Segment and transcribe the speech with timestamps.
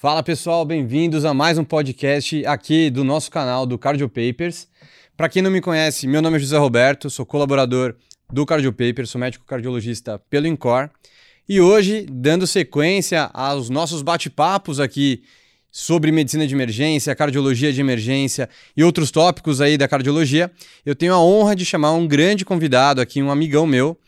[0.00, 4.66] Fala pessoal, bem-vindos a mais um podcast aqui do nosso canal do Cardio Papers.
[5.14, 7.94] Para quem não me conhece, meu nome é José Roberto, sou colaborador
[8.32, 10.88] do Cardio Papers, sou médico cardiologista pelo INCOR.
[11.46, 15.22] E hoje, dando sequência aos nossos bate-papos aqui
[15.70, 20.50] sobre medicina de emergência, cardiologia de emergência e outros tópicos aí da cardiologia,
[20.86, 23.98] eu tenho a honra de chamar um grande convidado aqui, um amigão meu,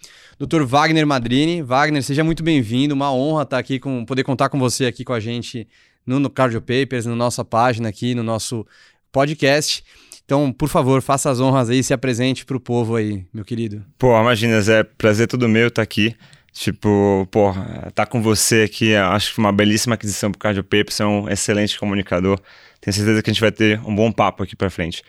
[0.42, 0.64] Dr.
[0.64, 1.62] Wagner Madrini.
[1.62, 5.12] Wagner, seja muito bem-vindo, uma honra estar aqui com poder contar com você aqui com
[5.12, 5.68] a gente
[6.04, 8.66] no, no Cardio Papers, na nossa página aqui, no nosso
[9.12, 9.84] podcast.
[10.24, 13.84] Então, por favor, faça as honras aí, se apresente para o povo aí, meu querido.
[13.96, 16.16] Pô, imagina, Zé, prazer todo meu estar aqui.
[16.52, 17.54] Tipo, pô,
[17.94, 21.78] tá com você aqui, acho que uma belíssima aquisição pro Cardio Papers, é um excelente
[21.78, 22.40] comunicador.
[22.80, 25.04] Tenho certeza que a gente vai ter um bom papo aqui para frente.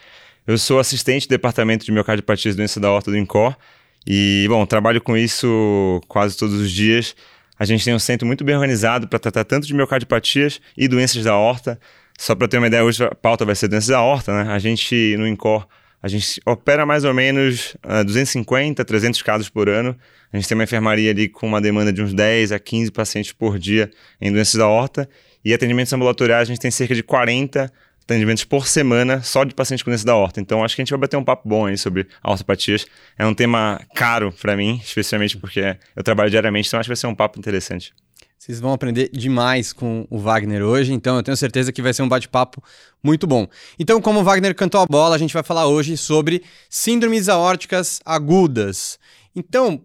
[0.46, 3.58] Eu sou assistente do departamento de miocardiopatia e doença da horta do INCOR
[4.06, 7.16] e, bom, trabalho com isso quase todos os dias.
[7.58, 11.24] A gente tem um centro muito bem organizado para tratar tanto de miocardiopatias e doenças
[11.24, 11.80] da horta.
[12.18, 14.52] Só para ter uma ideia, hoje a pauta vai ser doenças da horta, né?
[14.52, 15.66] A gente, no INCOR,
[16.02, 19.96] a gente opera mais ou menos uh, 250, 300 casos por ano.
[20.32, 23.32] A gente tem uma enfermaria ali com uma demanda de uns 10 a 15 pacientes
[23.32, 25.08] por dia em doenças da horta.
[25.46, 27.72] E atendimentos ambulatoriais, a gente tem cerca de 40
[28.04, 30.40] atendimentos por semana só de pacientes com doença da horta.
[30.40, 32.86] Então acho que a gente vai bater um papo bom aí sobre ortopatias.
[33.18, 36.98] É um tema caro para mim, especialmente porque eu trabalho diariamente, então acho que vai
[36.98, 37.94] ser um papo interessante.
[38.38, 42.02] Vocês vão aprender demais com o Wagner hoje, então eu tenho certeza que vai ser
[42.02, 42.62] um bate-papo
[43.02, 43.48] muito bom.
[43.80, 48.02] Então, como o Wagner cantou a bola, a gente vai falar hoje sobre síndromes aórticas
[48.06, 49.00] agudas.
[49.34, 49.82] Então,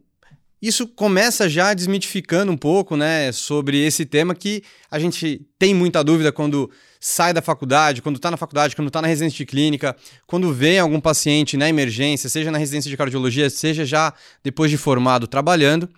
[0.61, 6.03] isso começa já desmitificando um pouco, né, sobre esse tema que a gente tem muita
[6.03, 6.69] dúvida quando
[7.01, 9.97] sai da faculdade, quando está na faculdade, quando está na residência de clínica,
[10.27, 14.77] quando vem algum paciente na emergência, seja na residência de cardiologia, seja já depois de
[14.77, 15.89] formado trabalhando.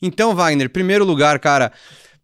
[0.00, 1.72] Então, Wagner, primeiro lugar, cara,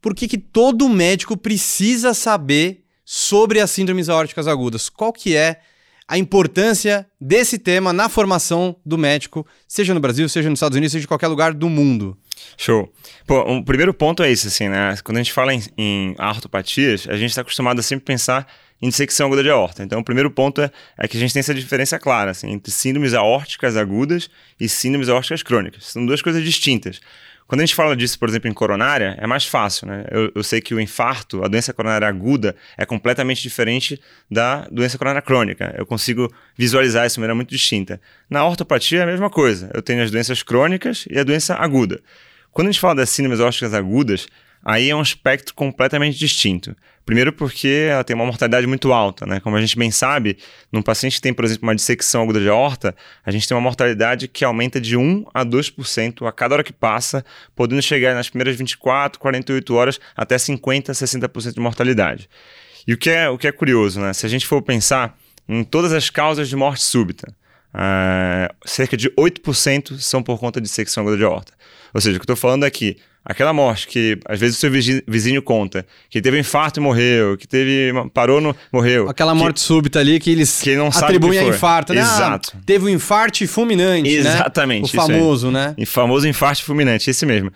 [0.00, 4.88] por que, que todo médico precisa saber sobre as síndromes aórticas agudas?
[4.88, 5.60] Qual que é
[6.06, 10.92] a importância desse tema na formação do médico, seja no Brasil, seja nos Estados Unidos,
[10.92, 12.16] seja em qualquer lugar do mundo.
[12.58, 12.92] Show.
[13.26, 14.96] Pô, o primeiro ponto é isso, assim, né?
[15.02, 18.46] Quando a gente fala em, em artopatias, a gente está acostumado a sempre pensar
[18.82, 19.82] em dissecção aguda de aorta.
[19.82, 22.70] Então, o primeiro ponto é, é, que a gente tem essa diferença clara assim, entre
[22.70, 24.28] síndromes aórticas agudas
[24.60, 25.86] e síndromes aórticas crônicas.
[25.86, 27.00] São duas coisas distintas.
[27.46, 30.04] Quando a gente fala disso, por exemplo, em coronária, é mais fácil, né?
[30.10, 34.00] Eu, eu, sei que o infarto, a doença coronária aguda, é completamente diferente
[34.30, 35.74] da doença coronária crônica.
[35.76, 38.00] Eu consigo visualizar isso de maneira muito distinta.
[38.30, 39.70] Na ortopatia é a mesma coisa.
[39.74, 42.02] Eu tenho as doenças crônicas e a doença aguda.
[42.50, 44.26] Quando a gente fala das síndromes ópticas agudas,
[44.64, 46.74] aí é um espectro completamente distinto.
[47.04, 49.38] Primeiro porque ela tem uma mortalidade muito alta, né?
[49.38, 50.38] Como a gente bem sabe,
[50.72, 53.60] num paciente que tem, por exemplo, uma dissecção aguda de aorta, a gente tem uma
[53.60, 57.22] mortalidade que aumenta de 1 a 2% a cada hora que passa,
[57.54, 62.28] podendo chegar nas primeiras 24, 48 horas até 50, 60% de mortalidade.
[62.86, 64.14] E o que é, o que é curioso, né?
[64.14, 65.14] Se a gente for pensar
[65.46, 67.34] em todas as causas de morte súbita,
[67.74, 71.52] uh, cerca de 8% são por conta de dissecção aguda de aorta.
[71.92, 72.70] Ou seja, o que eu estou falando é
[73.24, 77.38] Aquela morte que às vezes o seu vizinho conta, que teve um infarto e morreu,
[77.38, 79.08] que teve parou no morreu.
[79.08, 82.02] Aquela morte que, súbita ali que eles que não atribuem a infarto, né?
[82.02, 82.52] Ah, Exato.
[82.54, 84.16] Ah, teve um infarto fulminante, né?
[84.16, 84.94] Exatamente.
[84.94, 85.02] Né?
[85.02, 85.74] O famoso, né?
[85.78, 87.50] O famoso infarto fulminante, esse mesmo.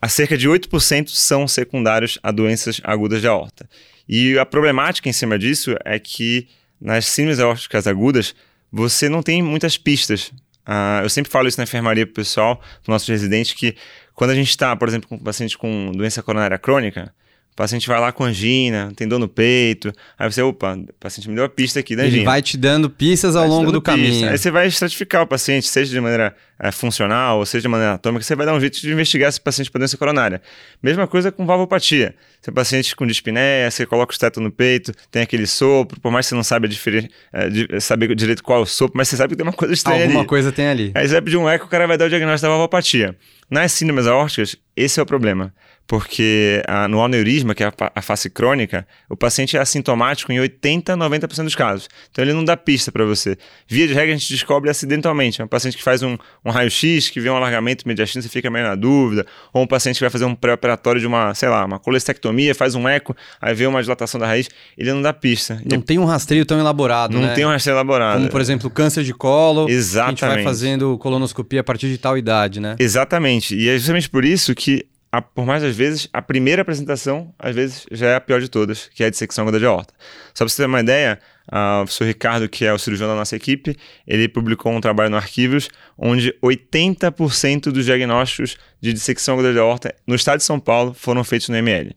[0.00, 3.68] A cerca de 8% são secundários a doenças agudas de aorta.
[4.08, 6.48] E a problemática em cima disso é que
[6.80, 8.34] nas síndromes aórticas agudas
[8.72, 10.32] você não tem muitas pistas.
[10.66, 13.76] Uh, eu sempre falo isso na enfermaria pro pessoal, para nossos residentes, que
[14.22, 17.12] quando a gente está, por exemplo, com um paciente com doença coronária crônica,
[17.52, 19.92] o paciente vai lá com angina, tem dor no peito.
[20.18, 22.16] Aí você, opa, o paciente me deu a pista aqui da angina.
[22.16, 23.98] Ele vai te dando pistas ao longo do pista.
[23.98, 24.30] caminho.
[24.30, 27.90] Aí você vai estratificar o paciente, seja de maneira é, funcional ou seja de maneira
[27.90, 30.40] anatômica, você vai dar um jeito de investigar esse paciente com doença coronária.
[30.82, 32.14] Mesma coisa com valvopatia.
[32.40, 36.10] Se é paciente com dispneia, você coloca o esteto no peito, tem aquele sopro, por
[36.10, 39.08] mais que você não saiba diferir, é, de, saber direito qual é o sopro, mas
[39.08, 40.28] você sabe que tem uma coisa estranha Alguma ali.
[40.28, 40.90] coisa tem ali.
[40.94, 43.14] Aí você vai pedir um eco, o cara vai dar o diagnóstico da valvopatia.
[43.50, 45.52] Nas síndromes aórticas, esse é o problema
[45.86, 50.40] porque a, no aneurisma, que é a, a, face crônica, o paciente é assintomático em
[50.40, 51.88] 80, 90% dos casos.
[52.10, 53.36] Então ele não dá pista para você.
[53.66, 55.40] Via de regra, a gente descobre acidentalmente.
[55.40, 58.50] É um paciente que faz um, um raio-x, que vê um alargamento mediastino, você fica
[58.50, 59.26] meio na dúvida.
[59.52, 62.74] Ou um paciente que vai fazer um pré-operatório de uma, sei lá, uma colestectomia, faz
[62.74, 65.60] um eco, aí vê uma dilatação da raiz, ele não dá pista.
[65.70, 67.34] Não tem um rastreio tão elaborado, Não né?
[67.34, 68.18] tem um rastreio elaborado.
[68.18, 69.68] Como, por exemplo, câncer de colo.
[69.68, 70.24] Exatamente.
[70.24, 72.76] a gente vai fazendo colonoscopia a partir de tal idade, né?
[72.78, 73.54] Exatamente.
[73.54, 77.54] E é justamente por isso que a, por mais das vezes, a primeira apresentação, às
[77.54, 79.92] vezes, já é a pior de todas, que é a dissecção aguda de aorta.
[80.32, 81.18] Só para você ter uma ideia,
[81.52, 83.76] uh, o professor Ricardo, que é o cirurgião da nossa equipe,
[84.08, 85.68] ele publicou um trabalho no Arquivos,
[85.98, 91.22] onde 80% dos diagnósticos de dissecção aguda de aorta no estado de São Paulo foram
[91.22, 91.94] feitos no ML.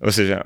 [0.00, 0.42] Ou seja,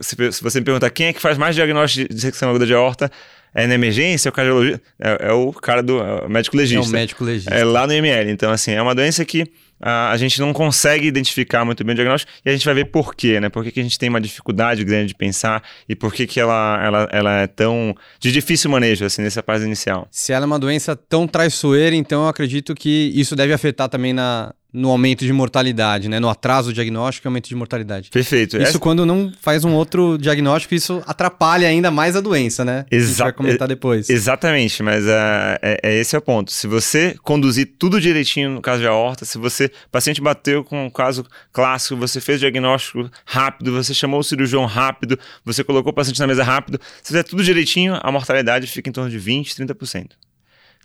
[0.00, 3.10] se você me perguntar quem é que faz mais diagnóstico de dissecção aguda de aorta,
[3.54, 6.86] é na emergência, é o cardiologista, é, é, o cara do é o médico legista.
[6.86, 7.54] É o médico legista.
[7.54, 8.30] É lá no ML.
[8.30, 11.96] Então, assim, é uma doença que a, a gente não consegue identificar muito bem o
[11.96, 13.48] diagnóstico e a gente vai ver por quê, né?
[13.48, 16.40] Por que, que a gente tem uma dificuldade grande de pensar e por que, que
[16.40, 20.06] ela, ela, ela é tão de difícil manejo, assim, nessa fase inicial.
[20.10, 24.12] Se ela é uma doença tão traiçoeira, então eu acredito que isso deve afetar também
[24.12, 26.20] na, no aumento de mortalidade, né?
[26.20, 28.10] No atraso diagnóstico e aumento de mortalidade.
[28.10, 28.58] Perfeito.
[28.58, 28.78] Isso Essa...
[28.78, 32.84] quando não faz um outro diagnóstico, isso atrapalha ainda mais a doença, né?
[32.90, 32.92] Exato.
[32.92, 34.10] A gente vai comentar depois.
[34.10, 36.52] Exatamente, mas uh, é, é, esse é o ponto.
[36.52, 40.86] Se você conduzir tudo direitinho no caso de aorta, se você, o paciente bateu com
[40.86, 45.90] um caso clássico, você fez o diagnóstico rápido, você chamou o cirurgião rápido, você colocou
[45.90, 49.18] o paciente na mesa rápido, se fizer tudo direitinho, a mortalidade fica em torno de
[49.18, 50.08] 20, 30%.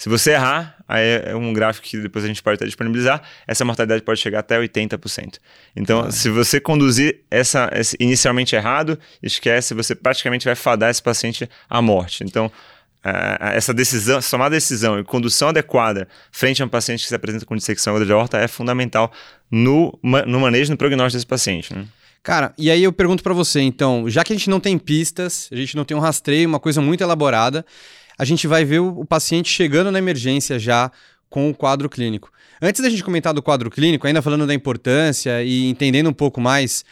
[0.02, 3.64] Se você errar, aí é um gráfico que depois a gente pode até disponibilizar, essa
[3.64, 5.36] mortalidade pode chegar até 80%.
[5.76, 6.12] Então, ah.
[6.12, 11.84] se você conduzir essa, esse inicialmente errado, esquece, você praticamente vai fadar esse paciente à
[11.84, 12.24] morte.
[12.24, 12.52] Então,
[13.40, 17.56] essa decisão, somar decisão e condução adequada frente a um paciente que se apresenta com
[17.56, 19.12] dissecção de aorta é fundamental
[19.52, 21.76] no, no manejo e no prognóstico desse paciente.
[21.76, 21.86] Né?
[22.24, 25.50] Cara, e aí eu pergunto para você, então, já que a gente não tem pistas,
[25.52, 27.66] a gente não tem um rastreio, uma coisa muito elaborada,
[28.22, 30.92] a gente vai ver o, paciente chegando na emergência já
[31.28, 32.32] com o quadro clínico.
[32.62, 36.40] Antes da gente comentar do quadro clínico, ainda falando da importância e entendendo um pouco
[36.40, 36.86] mais,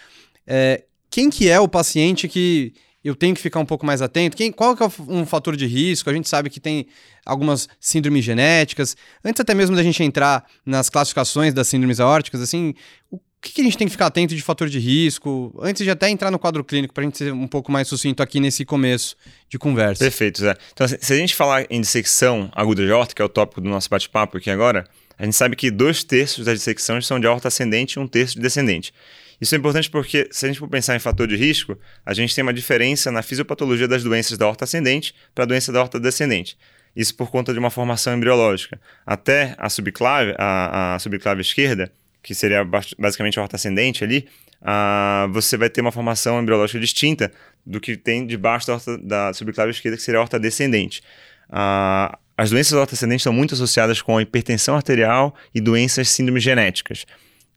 [0.48, 2.74] é, quem que é o paciente que
[3.04, 4.36] eu tenho que ficar um pouco mais atento?
[4.36, 6.10] Quem, qual que é um fator de risco?
[6.10, 6.88] A gente sabe que tem
[7.24, 8.98] algumas síndromes genéticas.
[9.24, 12.74] Antes até mesmo da gente entrar nas classificações das síndromes aórticas, assim,
[13.12, 15.86] o o que, que, a gente tem que ficar atento de fator de risco, antes
[15.86, 18.38] de até entrar no quadro clínico, para a gente ser um pouco mais sucinto aqui
[18.38, 19.16] nesse começo
[19.48, 20.04] de conversa?
[20.04, 20.58] Perfeito, Zé.
[20.74, 23.70] Então, se a gente falar em dissecção aguda de horta, que é o tópico do
[23.70, 24.86] nosso bate-papo aqui agora,
[25.18, 28.36] a gente sabe que dois terços das dissecções são de horta ascendente e um terço
[28.36, 28.94] de descendente.
[29.40, 32.36] Isso é importante porque, se a gente for pensar em fator de risco, a gente
[32.36, 35.98] tem uma diferença na fisiopatologia das doenças da horta ascendente para a doença da horta
[35.98, 36.58] descendente.
[36.94, 38.82] Isso por conta de uma formação embriológica.
[39.06, 41.90] Até a subclave, a, a subclave esquerda,
[42.22, 42.66] que seria
[42.98, 44.28] basicamente a horta ascendente ali,
[44.62, 47.32] uh, você vai ter uma formação embriológica distinta
[47.66, 49.32] do que tem debaixo da, horta, da
[49.70, 51.02] esquerda, que seria a horta descendente.
[51.50, 56.10] Uh, as doenças da horta ascendente estão muito associadas com a hipertensão arterial e doenças
[56.10, 57.06] síndromes genéticas.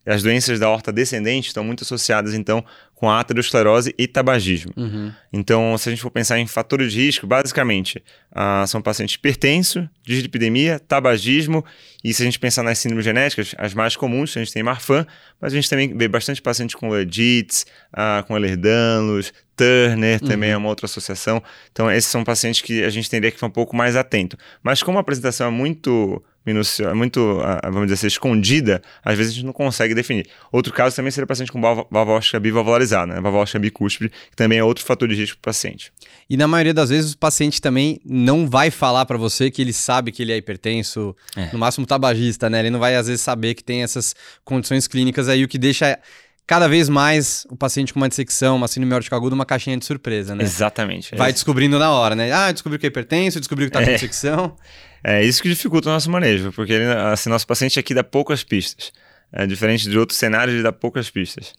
[0.04, 2.64] As doenças da horta descendente estão muito associadas, então,
[3.02, 4.72] com a aterosclerose e tabagismo.
[4.76, 5.12] Uhum.
[5.32, 8.00] Então, se a gente for pensar em fatores de risco, basicamente,
[8.30, 11.64] uh, são pacientes hipertensos, dislipidemia, tabagismo,
[12.04, 15.04] e se a gente pensar nas síndromes genéticas, as mais comuns, a gente tem Marfan,
[15.40, 20.54] mas a gente também vê bastante pacientes com Ledits, uh, com Ehlers-Danlos, Turner também uhum.
[20.54, 21.42] é uma outra associação.
[21.72, 24.36] Então, esses são pacientes que a gente teria que ficar um pouco mais atento.
[24.62, 29.32] Mas como a apresentação é muito minucio, é muito, vamos dizer assim, escondida, às vezes
[29.32, 30.26] a gente não consegue definir.
[30.50, 33.20] Outro caso também seria paciente com valvóstica bivalvularizada, né?
[33.20, 35.92] valvóstica bicúspide, que também é outro fator de risco para o paciente.
[36.28, 39.72] E na maioria das vezes o paciente também não vai falar para você que ele
[39.72, 41.50] sabe que ele é hipertenso, é.
[41.52, 42.60] no máximo tabagista, né?
[42.60, 45.98] Ele não vai às vezes saber que tem essas condições clínicas aí, o que deixa
[46.46, 49.84] cada vez mais o paciente com uma dissecção, uma síndrome aórtica aguda, uma caixinha de
[49.84, 50.42] surpresa, né?
[50.44, 51.14] Exatamente.
[51.14, 52.32] É Vai descobrindo na hora, né?
[52.32, 53.94] Ah, descobriu que é hipertenso, descobriu que tá com é.
[53.94, 54.56] dissecção.
[55.04, 56.74] É isso que dificulta o nosso manejo, porque
[57.12, 58.92] assim, nosso paciente aqui dá poucas pistas.
[59.32, 61.54] É diferente de outros cenários, ele dá poucas pistas.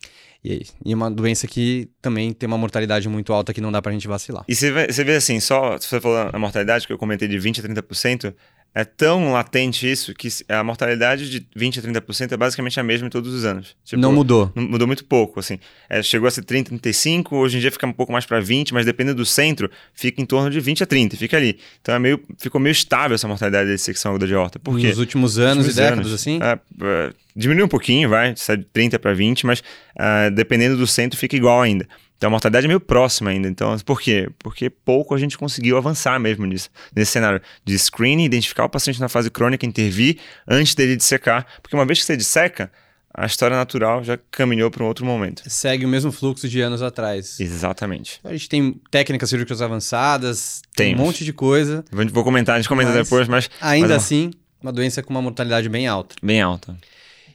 [0.45, 3.91] E, e uma doença que também tem uma mortalidade muito alta que não dá pra
[3.91, 4.43] gente vacilar.
[4.47, 7.27] E você vê, você vê assim, só se você falou a mortalidade que eu comentei
[7.27, 8.33] de 20 a 30%,
[8.75, 13.05] é tão latente isso que a mortalidade de 20 a 30% é basicamente a mesma
[13.05, 13.75] em todos os anos.
[13.83, 14.51] Tipo, não mudou.
[14.55, 15.59] Mudou muito pouco, assim.
[15.87, 18.73] É, chegou a ser 30, 35, hoje em dia fica um pouco mais para 20,
[18.73, 21.59] mas dependendo do centro, fica em torno de 20 a 30, fica ali.
[21.81, 24.57] Então é meio, ficou meio estável essa mortalidade de dissecção aguda de horta.
[24.57, 24.87] Por quê?
[24.87, 26.39] Nos últimos anos últimos e décadas, anos, assim?
[26.41, 30.87] É, é, diminuiu um pouquinho, vai, sai de 30 para 20, mas uh, dependendo do
[30.87, 31.87] centro fica igual ainda.
[32.17, 33.47] Então a mortalidade é meio próxima ainda.
[33.47, 34.29] Então, por quê?
[34.39, 38.99] Porque pouco a gente conseguiu avançar mesmo nisso, nesse cenário de screening, identificar o paciente
[38.99, 40.17] na fase crônica, intervir
[40.47, 41.45] antes dele dissecar.
[41.61, 42.71] Porque uma vez que você disseca,
[43.13, 45.43] a história natural já caminhou para um outro momento.
[45.47, 47.39] Segue o mesmo fluxo de anos atrás.
[47.39, 48.19] Exatamente.
[48.23, 51.85] A gente tem técnicas cirúrgicas avançadas, tem um monte de coisa.
[51.91, 53.49] Vou comentar, a gente comenta mas depois, mas.
[53.61, 56.15] Ainda mas é assim, uma doença com uma mortalidade bem alta.
[56.23, 56.75] Bem alta.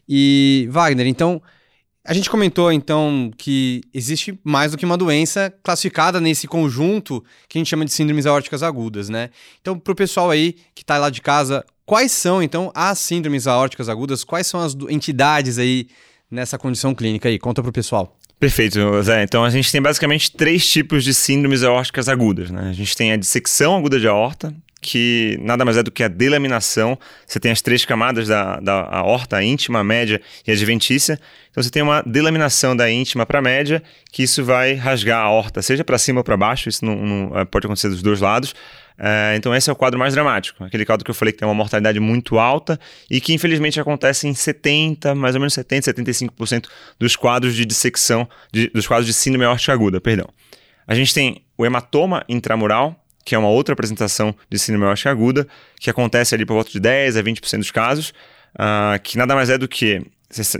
[0.09, 1.41] E, Wagner, então,
[2.09, 7.59] a gente comentou então que existe mais do que uma doença classificada nesse conjunto que
[7.59, 9.29] a gente chama de síndromes aórticas agudas, né?
[9.61, 13.47] Então, para o pessoal aí que está lá de casa, quais são então as síndromes
[13.47, 14.25] aórticas agudas?
[14.25, 15.87] Quais são as entidades aí
[16.31, 17.39] nessa condição clínica aí?
[17.39, 18.17] Conta para o pessoal.
[18.41, 19.23] Perfeito, Zé.
[19.25, 22.51] Então a gente tem basicamente três tipos de síndromes aórticas agudas.
[22.51, 22.71] Né?
[22.71, 26.09] A gente tem a dissecção aguda de aorta, que nada mais é do que a
[26.09, 26.99] delaminação.
[27.27, 31.19] Você tem as três camadas da, da aorta, a íntima, a média e a adventícia.
[31.51, 33.83] Então você tem uma delaminação da íntima para a média,
[34.13, 37.47] que isso vai rasgar a aorta, seja para cima ou para baixo, isso não, não,
[37.47, 38.55] pode acontecer dos dois lados.
[39.01, 41.47] É, então esse é o quadro mais dramático, aquele quadro que eu falei que tem
[41.47, 46.67] uma mortalidade muito alta e que infelizmente acontece em 70, mais ou menos 70, 75%
[46.99, 50.29] dos quadros de dissecção, de, dos quadros de síndrome aórtica aguda, perdão.
[50.87, 55.47] A gente tem o hematoma intramural, que é uma outra apresentação de síndrome aórtica aguda,
[55.79, 58.13] que acontece ali por volta de 10 a 20% dos casos,
[58.55, 60.03] uh, que nada mais é do que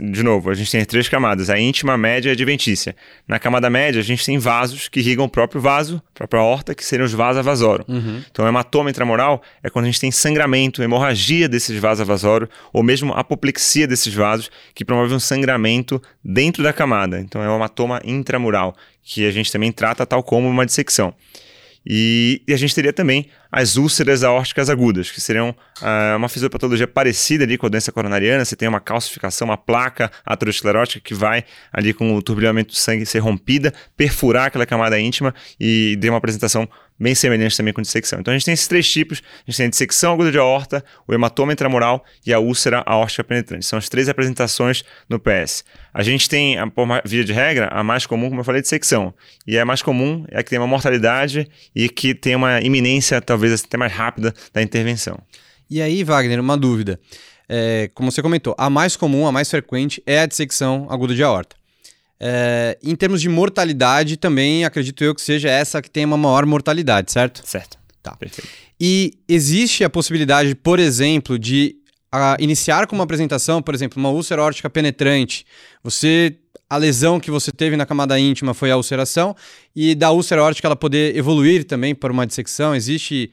[0.01, 2.95] de novo, a gente tem três camadas, a íntima, a média e a adventícia.
[3.27, 6.73] Na camada média, a gente tem vasos que irrigam o próprio vaso, a própria horta,
[6.73, 7.83] que seriam os vasos vasorum.
[7.87, 8.23] Uhum.
[8.31, 12.81] Então, o hematoma intramoral é quando a gente tem sangramento, hemorragia desses vasos vasorum, ou
[12.81, 17.19] mesmo apoplexia desses vasos, que promove um sangramento dentro da camada.
[17.19, 21.13] Então, é o hematoma intramural, que a gente também trata tal como uma dissecção.
[21.85, 26.87] E, e, a gente teria também as úlceras aórticas agudas, que seriam uh, uma fisiopatologia
[26.87, 28.45] parecida ali com a doença coronariana.
[28.45, 33.05] Você tem uma calcificação, uma placa aterosclerótica que vai ali com o turbilhamento do sangue
[33.05, 36.67] ser rompida, perfurar aquela camada íntima e ter uma apresentação
[36.99, 38.19] bem semelhante também com dissecção.
[38.19, 40.83] Então a gente tem esses três tipos: a gente tem a dissecção aguda de aorta,
[41.07, 43.65] o hematoma intramural e a úlcera aórtica penetrante.
[43.65, 45.63] São as três apresentações no PS.
[45.93, 49.13] A gente tem, por via de regra, a mais comum, como eu falei, dissecção.
[49.47, 53.21] E a mais comum é a que tem uma mortalidade e que tem uma iminência,
[53.21, 55.17] talvez até mais rápida, da intervenção.
[55.69, 56.99] E aí, Wagner, uma dúvida.
[57.47, 61.23] É, como você comentou, a mais comum, a mais frequente é a dissecção aguda de
[61.23, 61.58] aorta.
[62.19, 66.45] É, em termos de mortalidade, também acredito eu que seja essa que tem uma maior
[66.45, 67.41] mortalidade, certo?
[67.45, 67.77] Certo.
[68.03, 68.15] Tá.
[68.15, 68.49] Perfeito.
[68.79, 71.75] E existe a possibilidade, por exemplo, de
[72.11, 75.45] a, iniciar com uma apresentação, por exemplo, uma úlcera órtica penetrante.
[75.83, 76.37] Você
[76.69, 79.35] a lesão que você teve na camada íntima foi a ulceração
[79.75, 82.75] e da úlcera órtica ela poder evoluir também para uma dissecção.
[82.75, 83.31] Existe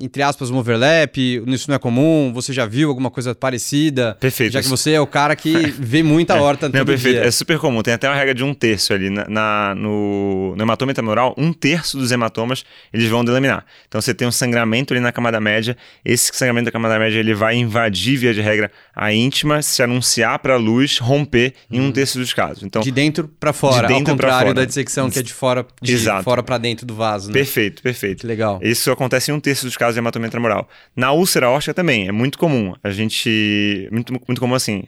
[0.00, 4.16] entre aspas, um overlap, isso não é comum, você já viu alguma coisa parecida?
[4.18, 4.52] Perfeito.
[4.52, 6.78] Já que você é o cara que vê muita horta é.
[6.78, 7.16] Não, perfeito.
[7.16, 7.26] Dia.
[7.26, 9.10] É super comum, tem até uma regra de um terço ali.
[9.10, 13.66] Na, na no, no hematoma intramural, um terço dos hematomas eles vão delaminar.
[13.86, 17.34] Então você tem um sangramento ali na camada média, esse sangramento da camada média ele
[17.34, 21.88] vai invadir, via de regra, a íntima, se anunciar para a luz, romper em um
[21.88, 21.92] hum.
[21.92, 22.62] terço dos casos.
[22.62, 24.54] Então, de dentro para fora, de dentro ao contrário fora.
[24.54, 26.24] da dissecção que é de fora de Exato.
[26.24, 27.28] fora para dentro do vaso.
[27.28, 27.34] Né?
[27.34, 28.20] Perfeito, perfeito.
[28.20, 28.58] Que legal.
[28.62, 30.68] Isso acontece em um terço dos casos de hematoma intramural.
[30.94, 32.72] Na úlcera óssea também, é muito comum.
[32.84, 33.88] A gente.
[33.90, 34.84] Muito, muito comum assim.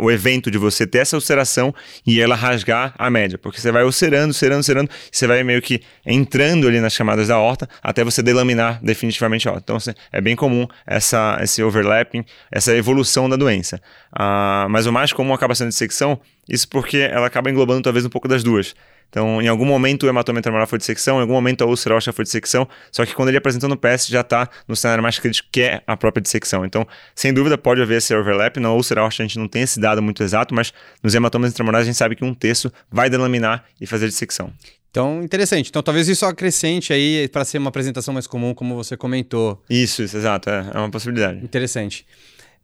[0.00, 1.72] O evento de você ter essa ulceração
[2.04, 5.80] e ela rasgar a média, porque você vai ulcerando, ulcerando, ulcerando, você vai meio que
[6.04, 9.62] entrando ali nas camadas da horta até você delaminar definitivamente a horta.
[9.62, 13.80] Então assim, é bem comum essa, esse overlapping, essa evolução da doença.
[14.12, 18.10] Uh, mas o mais comum acaba sendo dissecção, isso porque ela acaba englobando talvez um
[18.10, 18.74] pouco das duas.
[19.14, 21.94] Então, em algum momento o hematoma intramural foi de secção, em algum momento a úlcera
[21.94, 25.04] óssea foi de secção, só que quando ele apresentou no PS já está no cenário
[25.04, 26.64] mais crítico, que é a própria dissecção.
[26.64, 28.56] Então, sem dúvida pode haver esse overlap.
[28.56, 31.84] Na úlcera óssea a gente não tem esse dado muito exato, mas nos hematomas intramurais
[31.84, 34.52] a gente sabe que um terço vai delaminar e fazer dissecção.
[34.90, 35.70] Então, interessante.
[35.70, 39.62] Então, talvez isso acrescente aí para ser uma apresentação mais comum, como você comentou.
[39.70, 40.50] Isso, isso exato.
[40.50, 41.38] É, é uma possibilidade.
[41.38, 42.04] Interessante.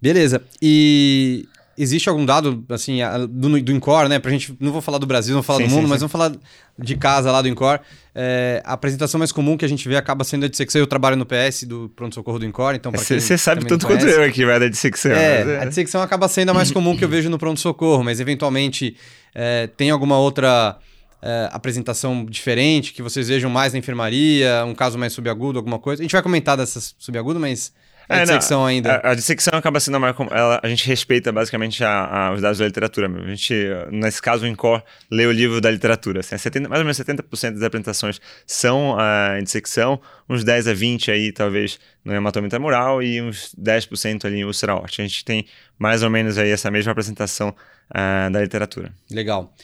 [0.03, 0.43] Beleza.
[0.61, 1.47] E
[1.83, 4.19] existe algum dado, assim, do, do Incor, né?
[4.19, 5.99] Pra gente, não vou falar do Brasil, não vou falar sim, do mundo, sim, mas
[5.99, 6.07] sim.
[6.07, 6.33] vamos falar
[6.79, 7.81] de casa lá do Incor.
[8.15, 10.81] É, a apresentação mais comum que a gente vê acaba sendo a dissecção.
[10.81, 14.45] Eu trabalho no PS do pronto-socorro do Incor, então Você sabe tanto quanto eu aqui,
[14.45, 15.13] vai da dissecção.
[15.13, 18.21] É, é, a dissecção acaba sendo a mais comum que eu vejo no pronto-socorro, mas
[18.21, 18.97] eventualmente
[19.35, 20.79] é, tem alguma outra...
[21.23, 26.01] É, apresentação diferente, que vocês vejam mais na enfermaria, um caso mais subagudo, alguma coisa.
[26.01, 27.75] A gente vai comentar dessas subagudo, mas
[28.11, 28.97] a é, dissecção não, ainda.
[28.97, 30.17] A, a, dissecção acaba sendo a mais.
[30.33, 33.09] Ela, a gente respeita basicamente a, a, os dados da literatura.
[33.09, 33.55] A gente,
[33.93, 36.19] nesse caso, o INCOR lê o livro da literatura.
[36.19, 40.75] Assim, 70, mais ou menos 70% das apresentações são uh, em dissecção, uns 10 a
[40.75, 44.75] 20 aí, talvez, no hematoma intramural e uns 10% ali em úlcera.
[44.75, 45.47] A gente tem
[45.79, 47.51] mais ou menos aí essa mesma apresentação
[47.91, 48.93] uh, da literatura.
[49.09, 49.55] Legal.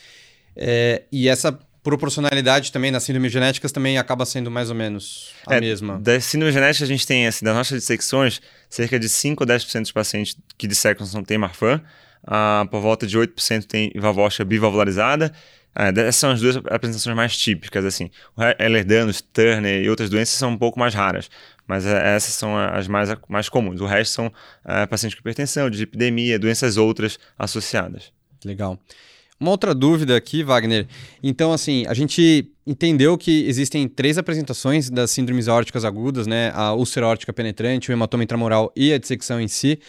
[0.55, 5.55] É, e essa proporcionalidade também nas síndromes genéticas também acaba sendo mais ou menos a
[5.55, 5.97] é, mesma.
[5.99, 9.81] Das síndromes genéticas a gente tem, assim, das nossas dissecções, cerca de 5 ou 10%
[9.81, 11.81] dos pacientes que dissecam não tem Marfan,
[12.25, 15.31] uh, por volta de 8% tem valvóstia bivalvularizada,
[15.77, 18.11] uh, essas são as duas apresentações mais típicas, assim.
[18.35, 21.29] O Ehlers-Danlos, Turner e outras doenças são um pouco mais raras,
[21.65, 23.79] mas uh, essas são as mais, mais comuns.
[23.79, 28.11] O resto são uh, pacientes com hipertensão, de epidemia, doenças outras associadas.
[28.43, 28.77] Legal.
[29.39, 30.87] Uma outra dúvida aqui, Wagner.
[31.21, 36.51] Então, assim, a gente entendeu que existem três apresentações das síndromes aórticas agudas, né?
[36.55, 39.79] A úlcera aórtica penetrante, o hematoma intramural e a dissecção em si.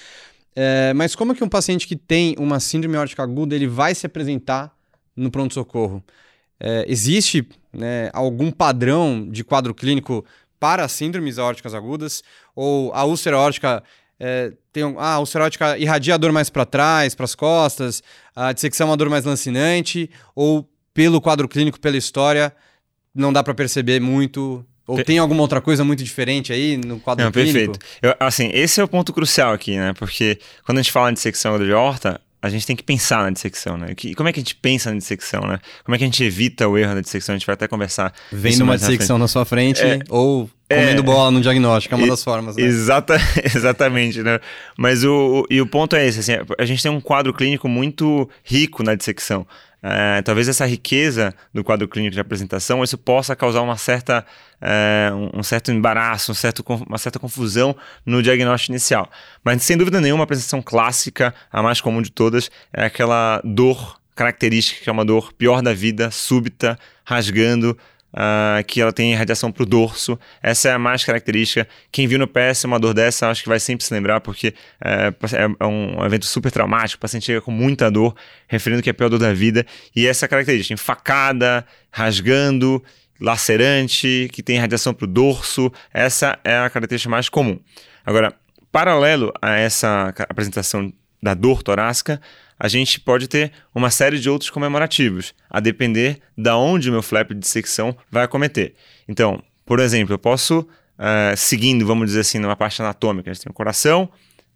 [0.55, 3.95] É, mas como é que um paciente que tem uma síndrome aórtica aguda ele vai
[3.95, 4.71] se apresentar
[5.17, 6.05] no pronto-socorro?
[6.61, 10.25] É, existe né, algum padrão de quadro clínico
[10.61, 12.23] para síndromes aórticas agudas?
[12.55, 13.83] Ou a úlcera aórtica
[14.21, 18.03] é, tem um, ah, úlcera aórtica irradia a dor mais para trás, para as costas,
[18.35, 22.53] a dissecção é uma dor mais lancinante, ou pelo quadro clínico, pela história,
[23.15, 27.23] não dá para perceber muito ou tem alguma outra coisa muito diferente aí no quadro
[27.23, 27.53] Não, clínico?
[27.53, 27.79] Perfeito.
[28.01, 29.93] Eu, assim, esse é o ponto crucial aqui, né?
[29.93, 33.31] Porque quando a gente fala de dissecção de horta, a gente tem que pensar na
[33.31, 33.95] dissecção, né?
[33.95, 35.59] Que, como é que a gente pensa na dissecção, né?
[35.85, 37.35] Como é que a gente evita o erro da dissecção?
[37.35, 38.13] A gente vai até conversar.
[38.31, 42.07] Vendo uma dissecção na sua frente é, ou comendo é, bola no diagnóstico, é uma
[42.07, 42.63] das formas, né?
[42.63, 44.39] Exata, exatamente, né?
[44.77, 47.69] Mas o, o, e o ponto é esse, assim, a gente tem um quadro clínico
[47.69, 49.45] muito rico na dissecção.
[49.83, 54.27] É, talvez essa riqueza do quadro clínico de apresentação isso possa causar uma certa,
[54.61, 59.09] é, um, certo embaraço, um certo, uma certa confusão no diagnóstico inicial.
[59.45, 64.01] Mas sem dúvida nenhuma, a apresentação clássica, a mais comum de todas, é aquela dor
[64.17, 67.79] característica, que é uma dor pior da vida, súbita, rasgando,
[68.11, 70.19] Uh, que ela tem radiação para o dorso.
[70.43, 71.69] Essa é a mais característica.
[71.93, 75.13] Quem viu no PS uma dor dessa, acho que vai sempre se lembrar, porque é,
[75.61, 76.97] é um evento super traumático.
[76.97, 78.17] O paciente chega com muita dor,
[78.49, 79.67] referindo que é a pior dor da vida.
[79.95, 82.83] E essa característica, enfacada, rasgando,
[83.21, 85.71] lacerante, que tem radiação para o dorso.
[85.93, 87.61] Essa é a característica mais comum.
[88.07, 88.35] Agora,
[88.73, 92.21] paralelo a essa apresentação da dor torácica,
[92.59, 97.03] a gente pode ter uma série de outros comemorativos, a depender da onde o meu
[97.03, 98.75] flap de dissecção vai acometer.
[99.07, 103.45] Então, por exemplo, eu posso, uh, seguindo, vamos dizer assim, numa parte anatômica, a gente
[103.45, 104.11] tem o coração,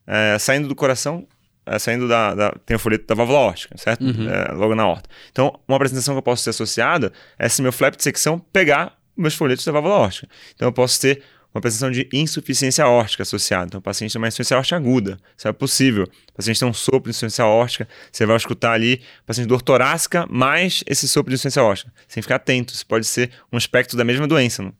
[0.07, 1.27] uh, saindo do coração,
[1.67, 4.05] uh, saindo da, da, Tem o folheto da válvula órtica, certo?
[4.05, 4.27] Uhum.
[4.55, 5.09] logo na horta.
[5.31, 8.97] Então, uma apresentação que eu posso ter associada é se meu flap de dissecção pegar
[9.17, 10.29] meus folhetos da válvula órtica.
[10.55, 11.23] Então, eu posso ter
[11.55, 13.67] uma apresentação de insuficiência órtica associada.
[13.67, 15.19] Então, o paciente tem uma insuficiência órtica aguda.
[15.37, 16.05] Isso é possível.
[16.05, 19.63] O paciente tem um sopro de insuficiência órtica, você vai escutar ali o paciente dor
[19.63, 21.93] torácica mais esse sopro de insuficiência órtica.
[22.09, 24.63] Sem ficar atento, isso pode ser um aspecto da mesma doença.
[24.63, 24.73] Não?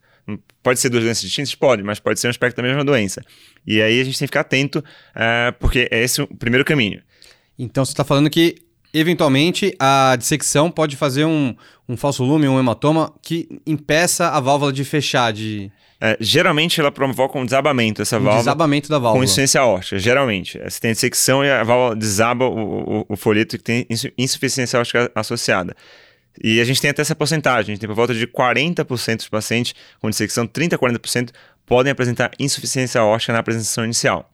[0.63, 1.55] Pode ser duas doenças distintas?
[1.55, 3.23] Pode, mas pode ser um aspecto da mesma doença.
[3.67, 7.03] E aí a gente tem que ficar atento, uh, porque é esse o primeiro caminho.
[7.59, 8.57] Então, você está falando que
[8.95, 11.55] eventualmente a dissecção pode fazer um,
[11.89, 15.71] um falso lume, um hematoma que impeça a válvula de fechar, de...
[16.05, 18.43] É, geralmente ela provoca um desabamento, essa um válvula.
[18.43, 19.21] Desabamento da válvula.
[19.21, 20.59] Com insuficiência órtica, geralmente.
[20.59, 23.87] Você tem dissecção e a válvula desaba o, o, o folheto que tem
[24.19, 25.77] insuficiência órtica associada.
[26.43, 29.29] E a gente tem até essa porcentagem, a gente tem por volta de 40% dos
[29.29, 31.31] pacientes com dissecção, 30% a 40%
[31.65, 34.29] podem apresentar insuficiência órtica na apresentação inicial.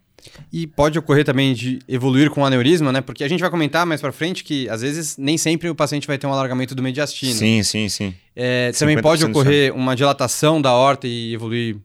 [0.52, 3.00] E pode ocorrer também de evoluir com aneurisma, né?
[3.00, 6.06] Porque a gente vai comentar mais para frente que às vezes nem sempre o paciente
[6.06, 7.32] vai ter um alargamento do mediastino.
[7.32, 8.14] Sim, sim, sim.
[8.34, 11.76] É, também pode ocorrer uma dilatação da horta e evoluir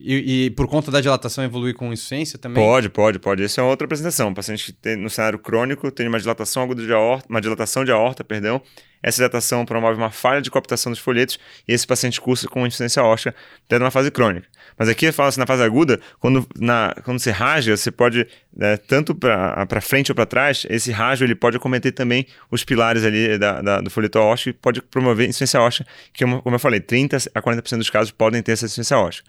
[0.00, 2.62] e, e, por conta da dilatação evoluir com insuficiência também?
[2.62, 3.44] Pode, pode, pode.
[3.44, 4.30] Essa é outra apresentação.
[4.30, 7.84] O paciente que tem, no cenário crônico tem uma dilatação aguda de aorta, uma dilatação
[7.84, 8.60] de aorta, perdão.
[9.04, 13.02] Essa dilatação promove uma falha de cooptação dos folhetos e esse paciente cursa com insuficiência
[13.02, 13.34] óssea
[13.66, 14.48] até numa fase crônica.
[14.78, 18.26] Mas aqui fala assim, na fase aguda, quando, na, quando você rasga, você pode,
[18.56, 23.04] né, tanto para frente ou para trás, esse rasgo ele pode acometer também os pilares
[23.04, 26.80] ali da, da, do folheto ósseo e pode promover insuficiência óssea, que como eu falei,
[26.80, 29.22] 30 a 40% dos casos podem ter essa insuficiência óssea.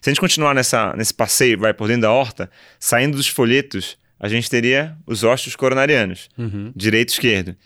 [0.00, 3.96] Se a gente continuar nessa, nesse passeio, vai por dentro da horta, saindo dos folhetos,
[4.18, 6.72] a gente teria os ossos coronarianos, uhum.
[6.74, 7.56] direito e esquerdo.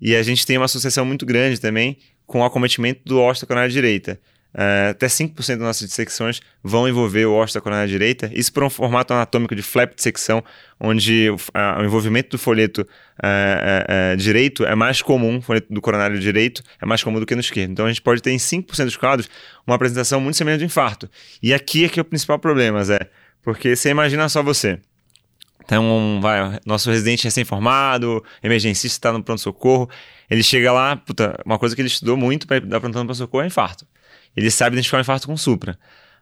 [0.00, 3.48] E a gente tem uma associação muito grande também com o acometimento do ósseo da
[3.48, 4.20] coronária direita.
[4.56, 8.30] Uh, até 5% das nossas dissecções vão envolver o ósseo da coronária direita.
[8.32, 10.42] Isso por um formato anatômico de flap dissecção,
[10.80, 16.18] onde o, uh, o envolvimento do folheto uh, direito é mais comum, folheto do coronário
[16.18, 17.72] direito é mais comum do que no esquerdo.
[17.72, 19.28] Então a gente pode ter em 5% dos quadros
[19.66, 21.10] uma apresentação muito semelhante ao infarto.
[21.42, 23.10] E aqui é que é o principal problema, Zé.
[23.42, 24.80] Porque você imagina só você.
[25.66, 29.90] Então, vai, nosso residente recém-formado, emergencista está no pronto-socorro.
[30.30, 33.86] Ele chega lá, puta, uma coisa que ele estudou muito para dar pronto-socorro é infarto
[34.36, 35.78] ele sabe identificar o infarto com supra.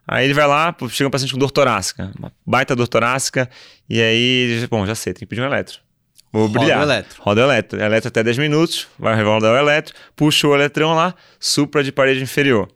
[0.07, 3.49] Aí ele vai lá, chega um paciente com dor torácica, uma baita dor torácica,
[3.89, 5.79] e aí ele diz, bom, já sei, tem que pedir um eletro.
[6.31, 6.81] Vou brilhar.
[6.81, 7.23] Roda o eletro.
[7.23, 7.81] Roda o eletro.
[7.81, 12.23] Eletro até 10 minutos, vai rodar o eletro, puxa o eletrão lá, supra de parede
[12.23, 12.69] inferior.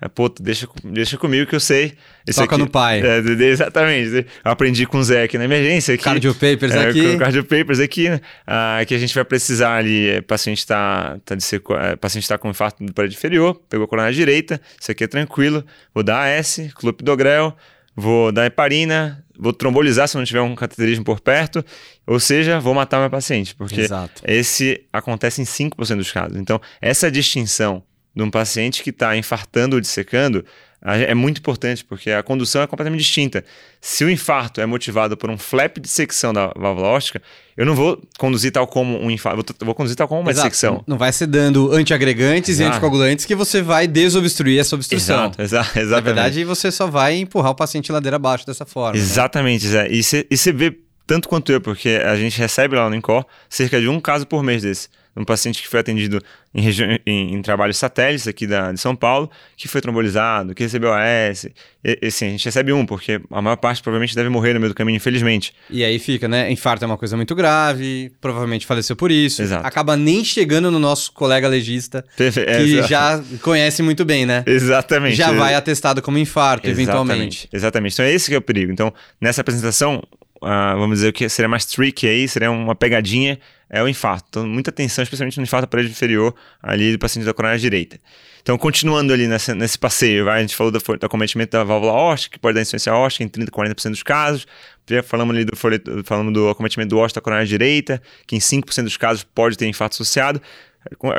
[0.00, 1.94] É, pô, deixa, deixa comigo que eu sei.
[2.26, 3.00] Isso Toca aqui, no pai.
[3.00, 4.26] É, exatamente.
[4.44, 5.94] Eu aprendi com o Zé aqui na emergência.
[5.94, 7.16] Aqui, cardio papers é, aqui.
[7.16, 8.20] Cardio papers aqui, né?
[8.46, 10.08] ah, que a gente vai precisar ali.
[10.08, 11.44] É, paciente está tá de
[11.80, 15.06] é, paciente tá com infarto do parede inferior, pegou a coronária direita, isso aqui é
[15.06, 15.64] tranquilo.
[15.94, 17.56] Vou dar AS, clopidogrel,
[17.94, 21.64] vou dar heparina, vou trombolizar se não tiver um cateterismo por perto,
[22.06, 24.22] ou seja, vou matar meu paciente, porque Exato.
[24.26, 26.36] esse acontece em 5% dos casos.
[26.36, 27.82] Então, essa distinção
[28.14, 30.44] de um paciente que está infartando ou dissecando,
[30.86, 33.42] é muito importante, porque a condução é completamente distinta.
[33.80, 37.22] Se o infarto é motivado por um flap de secção da válvula óstica,
[37.56, 40.46] eu não vou conduzir tal como um infarto, vou conduzir tal como uma Exato.
[40.46, 40.84] dissecção.
[40.86, 42.68] Não vai ser dando antiagregantes exato.
[42.68, 45.32] e anticoagulantes que você vai desobstruir essa obstrução.
[45.38, 45.90] Exato, exa exatamente.
[45.90, 48.92] Na verdade, você só vai empurrar o paciente ladeira abaixo dessa forma.
[48.92, 48.98] Né?
[48.98, 49.88] Exatamente, né?
[49.88, 50.24] Zé.
[50.30, 53.88] E você vê tanto quanto eu, porque a gente recebe lá no INCOR cerca de
[53.88, 56.20] um caso por mês desse um paciente que foi atendido
[56.54, 56.68] em,
[57.06, 61.44] em, em trabalhos satélites aqui da, de São Paulo, que foi trombolizado, que recebeu AS.
[61.84, 64.60] E, e, assim, a gente recebe um, porque a maior parte provavelmente deve morrer no
[64.60, 65.52] meio do caminho, infelizmente.
[65.70, 66.50] E aí fica, né?
[66.50, 69.42] Infarto é uma coisa muito grave, provavelmente faleceu por isso.
[69.42, 69.66] Exato.
[69.66, 74.42] Acaba nem chegando no nosso colega legista, Perfe que é, já conhece muito bem, né?
[74.46, 75.16] Exatamente.
[75.16, 76.82] Já vai atestado como infarto, Exatamente.
[76.82, 77.48] eventualmente.
[77.52, 77.92] Exatamente.
[77.94, 78.72] Então é esse que é o perigo.
[78.72, 80.02] Então, nessa apresentação,
[80.42, 83.38] uh, vamos dizer que seria mais tricky aí, seria uma pegadinha,
[83.74, 84.26] é o infarto.
[84.28, 86.32] Então, muita atenção, especialmente no infarto da parede inferior,
[86.62, 87.98] ali do paciente da coronária direita.
[88.40, 92.34] Então, continuando ali nesse passeio, vai, a gente falou do, do acometimento da válvula óstica,
[92.34, 94.46] que pode dar insuficiência óstica em 30% a 40% dos casos.
[94.88, 95.56] Já falamos ali do,
[96.04, 99.66] falamos do acometimento do óstica da coronária direita, que em 5% dos casos pode ter
[99.66, 100.40] infarto associado.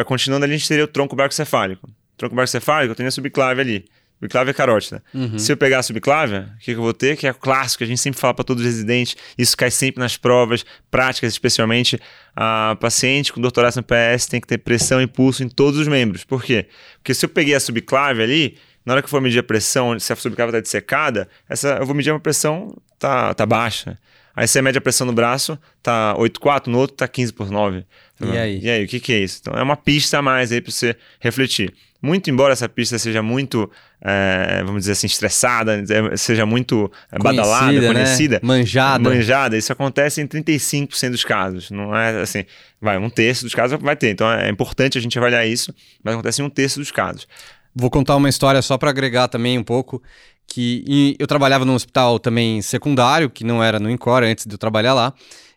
[0.06, 1.88] Continuando ali, a gente teria o tronco barcocefálico.
[1.88, 3.86] O tronco barcocefálico, eu tenho a subclave ali
[4.26, 5.04] subclávia carótida.
[5.14, 5.38] Uhum.
[5.38, 7.16] Se eu pegar a subclávia, o que, que, eu vou ter?
[7.16, 10.02] Que é o clássico, a gente sempre fala para todos os residentes, isso cai sempre
[10.02, 12.00] nas provas práticas, especialmente
[12.36, 15.88] a paciente com doutorado no PS tem que ter pressão e pulso em todos os
[15.88, 16.24] membros.
[16.24, 16.68] Por quê?
[16.98, 19.98] Porque se eu peguei a subclávia ali, na hora que eu for medir a pressão,
[20.00, 23.98] se a subclávia está dissecada, essa, eu vou medir uma pressão tá, tá baixa.
[24.36, 27.86] Aí você mede a pressão no braço, tá 8,4, no outro tá 15 por 9.
[28.20, 28.60] E aí?
[28.62, 29.40] E aí, o que, que é isso?
[29.42, 31.74] Então é uma pista a mais aí para você refletir.
[32.06, 35.84] Muito embora essa pista seja muito, é, vamos dizer assim, estressada,
[36.16, 37.88] seja muito conhecida, badalada, né?
[37.88, 39.04] conhecida, manjada.
[39.10, 41.72] manjada, isso acontece em 35% dos casos.
[41.72, 42.46] Não é assim,
[42.80, 44.12] vai, um terço dos casos vai ter.
[44.12, 47.28] Então é importante a gente avaliar isso, mas acontece em um terço dos casos.
[47.74, 50.02] Vou contar uma história só para agregar também um pouco
[50.48, 54.60] que eu trabalhava num hospital também secundário, que não era no INCOR antes de eu
[54.60, 55.12] trabalhar lá.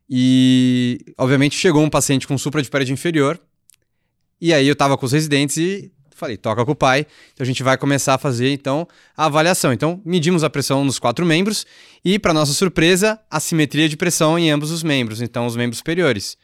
[0.09, 3.39] E, obviamente, chegou um paciente com supra de parede inferior.
[4.41, 7.07] E aí eu estava com os residentes e falei, toca com o pai.
[7.33, 9.73] Então a gente vai começar a fazer então a avaliação.
[9.73, 11.67] Então medimos a pressão nos quatro membros
[12.05, 15.79] e, para nossa surpresa, a simetria de pressão em ambos os membros, então os membros
[15.79, 16.37] superiores.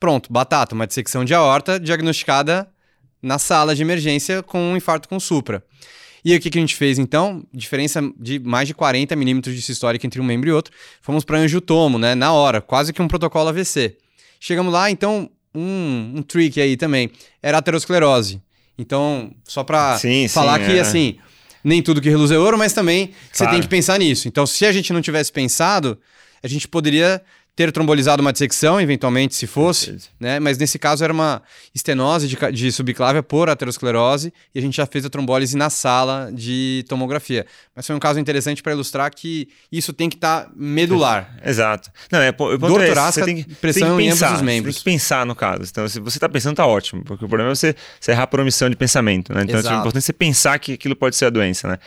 [0.00, 2.68] Pronto, batata, uma dissecção de aorta diagnosticada
[3.20, 5.64] na sala de emergência com um infarto com supra.
[6.24, 7.44] E o que, que a gente fez então?
[7.52, 10.72] Diferença de mais de 40 milímetros de sistólica entre um membro e outro.
[11.00, 12.14] Fomos para angiotomo, né?
[12.14, 13.96] Na hora, quase que um protocolo AVC.
[14.40, 17.10] Chegamos lá, então, um, um trick aí também.
[17.42, 18.42] Era aterosclerose.
[18.78, 19.98] Então, só para
[20.30, 20.80] falar sim, que, é.
[20.80, 21.18] assim,
[21.64, 23.18] nem tudo que reluz é ouro, mas também claro.
[23.32, 24.28] você tem que pensar nisso.
[24.28, 25.98] Então, se a gente não tivesse pensado,
[26.42, 27.20] a gente poderia
[27.58, 30.38] ter trombolizado uma dissecção, eventualmente, se fosse, né?
[30.38, 31.42] Mas nesse caso era uma
[31.74, 36.30] estenose de, de subclávia por aterosclerose e a gente já fez a trombólise na sala
[36.32, 37.44] de tomografia.
[37.74, 41.36] Mas foi um caso interessante para ilustrar que isso tem que estar tá medular.
[41.44, 41.90] Exato.
[42.12, 44.46] Não, é, o Dor é torácica, tem que, pressão tem que pensar, em ambos os
[44.46, 44.74] membros.
[44.76, 45.64] Tem que pensar no caso.
[45.68, 48.38] Então, se você está pensando, tá ótimo, porque o problema é você, você errar por
[48.38, 49.42] omissão de pensamento, né?
[49.42, 51.78] Então, é importante você pensar que aquilo pode ser a doença, né?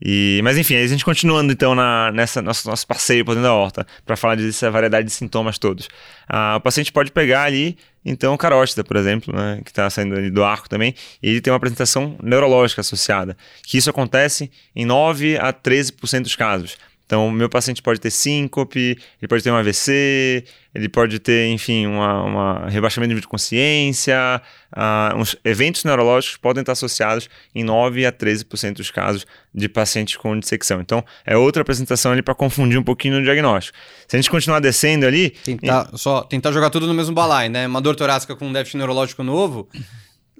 [0.00, 3.54] E, mas enfim, a gente continuando então na, nessa nosso, nosso passeio por dentro da
[3.54, 5.88] horta, para falar dessa variedade de sintomas todos.
[6.28, 10.30] Ah, o paciente pode pegar ali, então, carótida, por exemplo, né, que está saindo ali
[10.30, 15.38] do arco também, e ele tem uma apresentação neurológica associada, que isso acontece em 9
[15.38, 16.76] a 13% dos casos.
[17.06, 21.46] Então, o meu paciente pode ter síncope, ele pode ter um AVC, ele pode ter,
[21.48, 24.42] enfim, um uma rebaixamento de consciência.
[24.76, 30.16] Uh, uns eventos neurológicos podem estar associados em 9 a 13% dos casos de pacientes
[30.16, 30.80] com dissecção.
[30.80, 33.78] Então, é outra apresentação ali para confundir um pouquinho no diagnóstico.
[34.08, 35.30] Se a gente continuar descendo ali.
[35.30, 35.96] Tentar, em...
[35.96, 37.68] só, tentar jogar tudo no mesmo balai, né?
[37.68, 39.68] Uma dor torácica com um déficit neurológico novo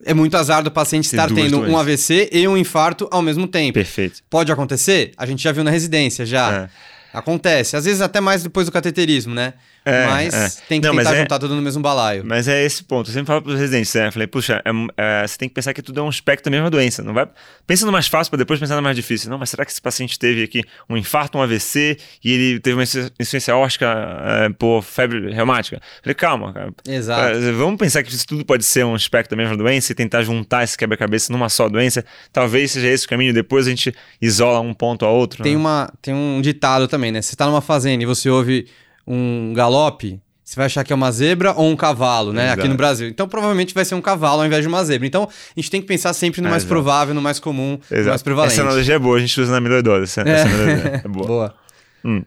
[0.05, 3.75] é muito azar do paciente estar tendo um AVC e um infarto ao mesmo tempo.
[3.75, 4.23] Perfeito.
[4.29, 5.13] Pode acontecer?
[5.17, 6.53] A gente já viu na residência, já.
[6.53, 6.69] É.
[7.17, 7.77] Acontece.
[7.77, 9.55] Às vezes até mais depois do cateterismo, né?
[9.87, 10.63] É, mas é.
[10.69, 12.25] tem que Não, tentar é juntar é, tudo no mesmo balaio.
[12.27, 13.09] Mas é esse ponto.
[13.09, 14.09] Eu sempre falo para os residentes, né?
[14.09, 14.71] Eu falei, puxa, é,
[15.23, 17.05] é, você tem que pensar que tudo é um espectro da mesma doença.
[17.05, 17.27] Não vai...
[17.67, 19.31] Pensa no mais fácil para depois pensar no mais difícil.
[19.31, 22.75] Não, mas será que esse paciente teve aqui um infarto, um AVC e ele teve
[22.77, 25.77] uma insuficiência óstica por febre reumática?
[25.77, 26.75] Eu falei, calma, cara.
[26.87, 27.41] Exato.
[27.57, 30.65] Vamos pensar que isso tudo pode ser um espectro da mesma doença e tentar juntar
[30.65, 32.05] esse quebra-cabeça numa só doença.
[32.33, 33.33] Talvez seja esse o caminho.
[33.33, 35.45] Depois a gente isola um ponto a outro.
[35.45, 35.59] Tem, né?
[35.59, 37.23] uma, tem um ditado também, né?
[37.23, 38.67] Você está numa fazenda e você ouve
[39.07, 42.45] um galope, você vai achar que é uma zebra ou um cavalo, né?
[42.45, 42.61] Exato.
[42.61, 43.09] Aqui no Brasil.
[43.09, 45.07] Então, provavelmente vai ser um cavalo ao invés de uma zebra.
[45.07, 46.69] Então, a gente tem que pensar sempre no mais Exato.
[46.69, 48.03] provável, no mais comum, Exato.
[48.03, 48.53] no mais prevalente.
[48.53, 50.05] Essa analogia é boa, a gente usa na amiloidose.
[50.05, 50.33] Essa, é.
[50.33, 51.27] essa é boa.
[51.27, 51.55] boa.
[52.05, 52.23] Hum.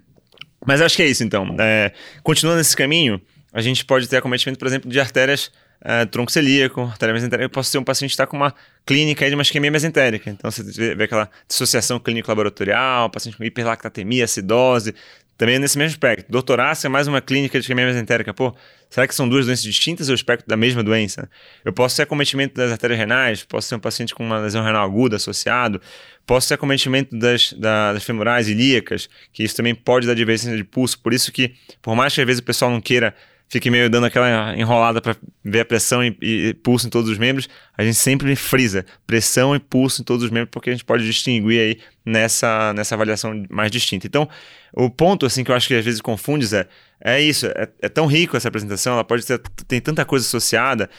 [0.65, 1.55] Mas acho que é isso, então.
[1.59, 3.21] É, continuando nesse caminho,
[3.53, 7.45] a gente pode ter acometimento, por exemplo, de artérias uh, tronco celíaco, artéria mesentérica.
[7.45, 8.53] Eu posso ter um paciente que está com uma
[8.85, 10.29] clínica de uma isquemia mesentérica.
[10.29, 10.63] Então, você
[10.95, 14.93] vê aquela dissociação clínico-laboratorial, paciente com hiperlactatemia, acidose.
[15.39, 16.29] Também nesse mesmo espectro.
[16.29, 18.33] Doutorácia é mais uma clínica de isquemia mesentérica.
[18.33, 18.53] Pô,
[18.89, 21.29] será que são duas doenças distintas ou o espectro da mesma doença?
[21.63, 24.83] Eu posso ter acometimento das artérias renais, posso ter um paciente com uma lesão renal
[24.83, 25.81] aguda associado,
[26.27, 30.99] posso ter acometimento das, das femorais ilíacas, que isso também pode dar divergência de pulso.
[30.99, 33.15] Por isso que, por mais que às vezes o pessoal não queira
[33.49, 37.17] fique meio dando aquela enrolada para ver a pressão e, e, pulso em todos os
[37.17, 40.85] membros, a gente sempre frisa pressão e pulso em todos os membros, porque a gente
[40.85, 44.05] pode distinguir aí nessa, nessa avaliação mais distinta.
[44.05, 44.29] Então,
[44.71, 46.67] o ponto assim que eu acho que às vezes confunde é,
[47.03, 50.89] é isso, é, é tão rico essa apresentação, ela pode ter tem tanta coisa associada,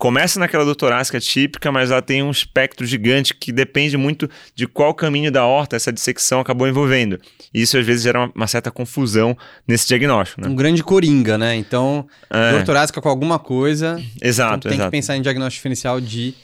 [0.00, 4.66] começa naquela dor torácica típica, mas ela tem um espectro gigante que depende muito de
[4.66, 7.20] qual caminho da horta essa dissecção acabou envolvendo.
[7.52, 9.36] E isso às vezes gera uma, uma certa confusão
[9.68, 10.40] nesse diagnóstico.
[10.40, 10.48] Né?
[10.48, 11.54] Um grande coringa, né?
[11.54, 12.52] Então, é.
[12.52, 14.02] dor torácica com alguma coisa.
[14.22, 14.90] Exato, então tem exato.
[14.90, 16.34] que pensar em diagnóstico diferencial de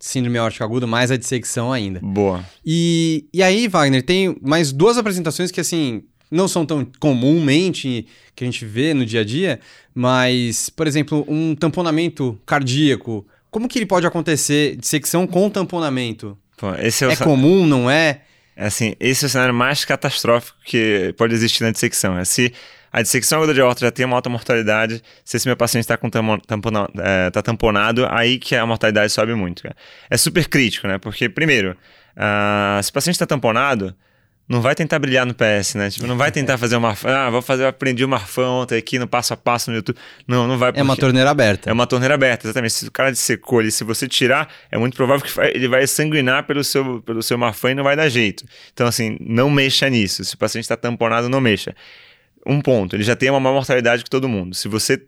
[0.00, 2.00] síndrome aórtica aguda, mais a dissecção ainda.
[2.02, 2.42] Boa.
[2.64, 8.44] E, e aí, Wagner, tem mais duas apresentações que, assim, não são tão comumente que
[8.44, 9.60] a gente vê no dia a dia,
[9.94, 16.36] mas, por exemplo, um tamponamento cardíaco, como que ele pode acontecer dissecção com tamponamento?
[16.56, 18.22] Pô, esse é, é comum, não é?
[18.56, 22.18] É assim, esse é o cenário mais catastrófico que pode existir na dissecção.
[22.18, 22.52] É se
[22.92, 25.96] a dissecção aguda de aorta já tem uma alta mortalidade, se esse meu paciente está
[25.96, 29.64] com tampona, é, tá tamponado, aí que a mortalidade sobe muito.
[29.64, 29.76] Cara.
[30.08, 30.98] É super crítico, né?
[30.98, 31.76] Porque, primeiro,
[32.16, 33.94] uh, se o paciente está tamponado,
[34.46, 35.90] não vai tentar brilhar no PS, né?
[35.90, 36.94] Tipo, não vai tentar fazer uma.
[37.04, 39.96] Ah, vou fazer, eu aprendi o Marfão ontem aqui no passo a passo no YouTube.
[40.28, 40.70] Não, não vai.
[40.74, 41.70] É uma torneira aberta.
[41.70, 42.74] É uma torneira aberta, exatamente.
[42.74, 46.44] Se o cara dissecou ali, se você tirar, é muito provável que ele vai sanguinar
[46.44, 48.44] pelo seu, pelo seu Marfão e não vai dar jeito.
[48.72, 50.22] Então, assim, não mexa nisso.
[50.24, 51.74] Se o paciente está tamponado, não mexa.
[52.46, 54.54] Um ponto, ele já tem uma maior mortalidade que todo mundo.
[54.54, 55.02] Se você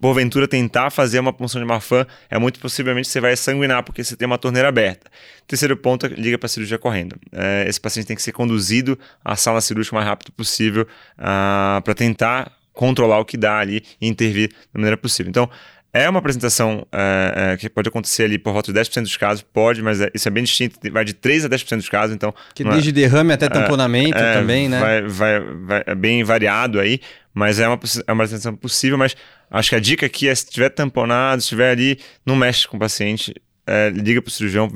[0.00, 4.16] porventura tentar fazer uma punção de Marfan, é muito possivelmente você vai sanguinar, porque você
[4.16, 5.10] tem uma torneira aberta.
[5.46, 7.16] Terceiro ponto, liga para a cirurgia correndo.
[7.32, 10.86] É, esse paciente tem que ser conduzido à sala cirúrgica o mais rápido possível uh,
[11.18, 15.28] ah, para tentar controlar o que dá ali e intervir da maneira possível.
[15.28, 15.50] Então,
[15.92, 19.42] é uma apresentação é, é, que pode acontecer ali por volta de 10% dos casos,
[19.42, 22.32] pode, mas é, isso é bem distinto, vai de 3 a 10% dos casos, então...
[22.54, 24.78] Que é desde derrame até é, tamponamento é, também, né?
[24.78, 27.00] Vai, vai, vai, é bem variado aí,
[27.38, 29.16] mas é uma, é uma apresentação possível, mas
[29.50, 32.76] acho que a dica aqui é se estiver tamponado, se estiver ali, não mexe com
[32.76, 33.34] o paciente,
[33.68, 34.68] é, liga pro cirurgião,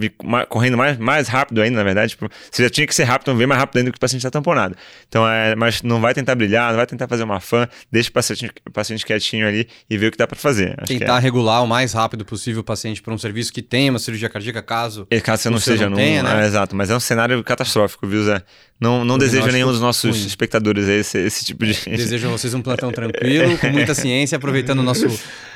[0.50, 2.10] correndo mais, mais rápido ainda, na verdade.
[2.10, 4.20] Tipo, você já tinha que ser rápido, então vem mais rápido ainda que o paciente
[4.20, 4.76] está tamponado.
[5.08, 8.12] Então, é, mas não vai tentar brilhar, não vai tentar fazer uma fã, deixa o
[8.12, 10.74] paciente, o paciente quietinho ali e vê o que dá para fazer.
[10.76, 11.20] Acho tentar é.
[11.20, 14.62] regular o mais rápido possível o paciente para um serviço que tenha uma cirurgia cardíaca,
[14.62, 15.06] caso.
[15.10, 16.42] E caso você não seja, não, tenha, né?
[16.42, 18.42] É, exato, mas é um cenário catastrófico, viu, Zé?
[18.82, 20.26] Não, não desejo a nenhum dos nossos ruim.
[20.26, 21.72] espectadores esse, esse tipo de.
[21.88, 25.06] Desejo a vocês um plantão tranquilo, com muita ciência, aproveitando o nosso,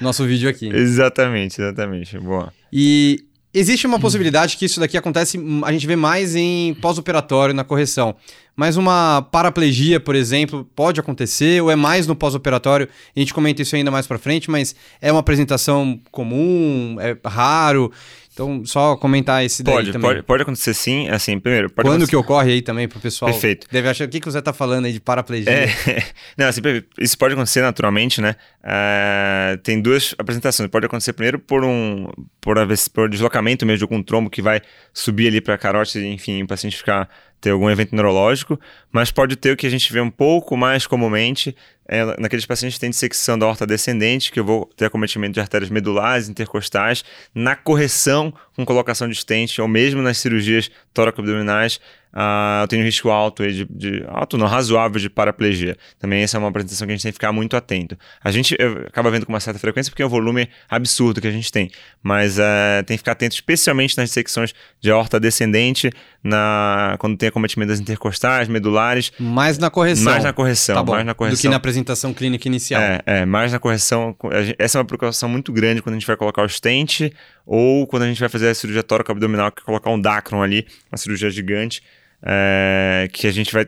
[0.01, 0.69] nosso vídeo aqui.
[0.69, 2.17] Exatamente, exatamente.
[2.19, 2.53] Boa.
[2.73, 3.27] E
[3.59, 8.15] Existe uma possibilidade que isso daqui acontece, a gente vê mais em pós-operatório, na correção.
[8.55, 12.87] Mas uma paraplegia, por exemplo, pode acontecer, ou é mais no pós-operatório,
[13.17, 17.91] a gente comenta isso ainda mais para frente, mas é uma apresentação comum, é raro.
[18.37, 20.11] Então, só comentar esse daí pode, também.
[20.11, 21.71] Pode, pode acontecer sim, assim, primeiro...
[21.71, 22.11] Quando acontecer...
[22.11, 23.33] que ocorre aí também pro pessoal?
[23.33, 23.67] Perfeito.
[23.73, 25.51] Deve achar, o que, que você tá falando aí de paraplegia?
[25.51, 25.67] É,
[26.37, 26.61] não, assim,
[27.01, 28.37] isso pode acontecer naturalmente, né?
[28.63, 30.69] Uh, tem duas apresentações.
[30.69, 32.57] Pode acontecer primeiro por um por,
[32.93, 34.61] por deslocamento mesmo de algum trombo que vai
[34.93, 37.09] subir ali para a carótide, enfim, o paciente ficar
[37.41, 38.59] ter algum evento neurológico,
[38.97, 41.55] mas pode ter o que a gente vê um pouco mais comumente
[41.87, 45.41] é, naqueles pacientes que têm dissecção da horta descendente, que eu vou ter acometimento de
[45.41, 47.05] artérias medulares, intercostais,
[47.35, 51.79] na correção com colocação de stent, ou mesmo nas cirurgias tóraco-abdominais,
[52.13, 55.77] uh, eu tenho risco alto de, de, alto não, razoável de paraplegia.
[55.99, 57.97] Também essa é uma apresentação que a gente tem que ficar muito atento.
[58.25, 58.57] A gente
[58.87, 61.71] acaba vendo com uma certa frequência porque é um volume absurdo que a gente tem,
[62.03, 65.93] mas uh, tem que ficar atento especialmente nas dissecções de aorta descendente,
[66.25, 68.86] na, quando tem acometimento das intercostais, medulares.
[69.19, 70.05] Mais na correção.
[70.05, 71.37] Mais na correção, tá mais na correção.
[71.37, 72.81] Do que na apresentação clínica inicial.
[72.81, 74.17] É, é, mais na correção.
[74.59, 77.13] Essa é uma preocupação muito grande quando a gente vai colocar o stent
[77.45, 80.67] ou quando a gente vai fazer a cirurgia tóraco-abdominal, que é colocar um dacron ali,
[80.91, 81.83] uma cirurgia gigante
[82.23, 83.67] é, que a gente vai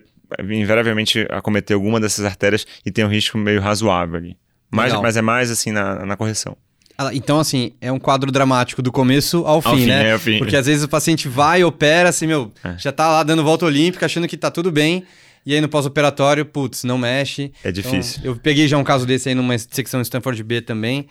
[0.50, 4.36] invariavelmente acometer alguma dessas artérias e tem um risco meio razoável ali.
[4.70, 6.56] Mas, mas é mais assim na, na correção.
[7.00, 10.08] Ah, então, assim, é um quadro dramático do começo ao fim, ao fim né?
[10.08, 10.38] É, ao fim.
[10.38, 12.76] Porque às vezes o paciente vai, opera, assim, meu, é.
[12.76, 15.04] já tá lá dando volta olímpica, achando que tá tudo bem.
[15.46, 17.52] E aí no pós-operatório, putz, não mexe.
[17.62, 18.18] É difícil.
[18.18, 21.06] Então, eu peguei já um caso desse aí numa secção Stanford B também.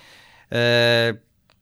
[0.51, 1.15] É,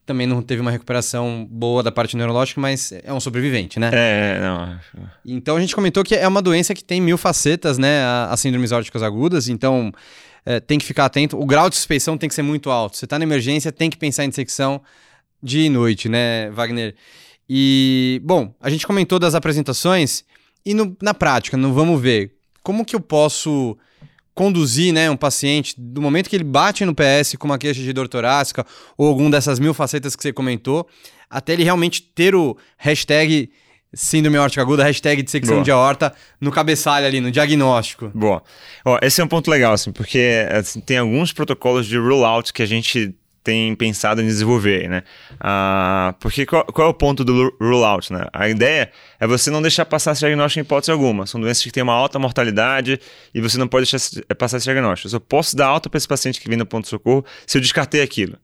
[0.04, 3.90] também não teve uma recuperação boa da parte neurológica, mas é um sobrevivente, né?
[3.92, 4.78] É, não.
[5.24, 8.04] Então a gente comentou que é uma doença que tem mil facetas, né?
[8.28, 9.48] As síndromes órticas agudas.
[9.48, 9.92] Então,
[10.46, 11.38] é, tem que ficar atento.
[11.38, 12.96] O grau de suspeição tem que ser muito alto.
[12.96, 14.80] Você está na emergência, tem que pensar em dissecção
[15.42, 16.94] dia e noite, né, Wagner?
[17.48, 20.24] E, bom, a gente comentou das apresentações
[20.64, 22.32] e no, na prática, não vamos ver
[22.62, 23.76] como que eu posso
[24.34, 27.92] conduzir né, um paciente do momento que ele bate no PS com uma queixa de
[27.92, 30.86] dor torácica ou algum dessas mil facetas que você comentou,
[31.30, 33.50] até ele realmente ter o hashtag
[33.96, 35.64] síndrome aórtica aguda, hashtag dissecção Boa.
[35.64, 38.10] de aorta no cabeçalho ali, no diagnóstico.
[38.14, 38.42] Boa.
[38.84, 42.62] Ó, esse é um ponto legal, assim, porque assim, tem alguns protocolos de rule-out que
[42.62, 43.14] a gente
[43.46, 45.04] tem pensado em desenvolver, né?
[45.38, 48.26] Ah, porque qual, qual, é o ponto do rule-out, né?
[48.32, 51.26] A ideia é você não deixar passar esse diagnóstico em hipótese alguma.
[51.26, 52.98] São doenças que têm uma alta mortalidade
[53.32, 55.06] e você não pode deixar é, passar esse diagnóstico.
[55.06, 58.02] Eu só posso dar alta para esse paciente que vem no ponto-socorro se eu descartei
[58.02, 58.36] aquilo.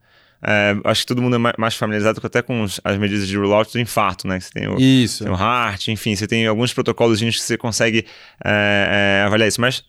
[0.44, 3.78] É, acho que todo mundo é mais familiarizado até com as medidas de rule-out do
[3.78, 4.40] infarto, né?
[4.40, 5.24] Você tem o, isso.
[5.24, 8.04] Tem o HART, enfim, você tem alguns protocolos que você consegue
[8.44, 9.60] é, é, avaliar isso.
[9.60, 9.84] Mas,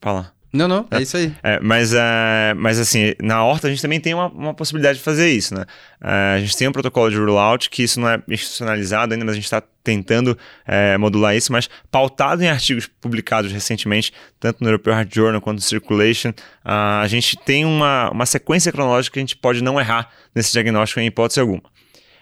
[0.00, 0.37] fala.
[0.52, 1.34] Não, não, é, é isso aí.
[1.42, 5.04] É, mas, uh, mas assim, na horta a gente também tem uma, uma possibilidade de
[5.04, 5.62] fazer isso, né?
[6.00, 9.32] Uh, a gente tem um protocolo de rollout que isso não é institucionalizado ainda, mas
[9.32, 14.68] a gente está tentando uh, modular isso, mas pautado em artigos publicados recentemente, tanto no
[14.68, 16.32] European Heart Journal quanto no Circulation,
[16.64, 21.00] a gente tem uma, uma sequência cronológica que a gente pode não errar nesse diagnóstico
[21.00, 21.62] em hipótese alguma.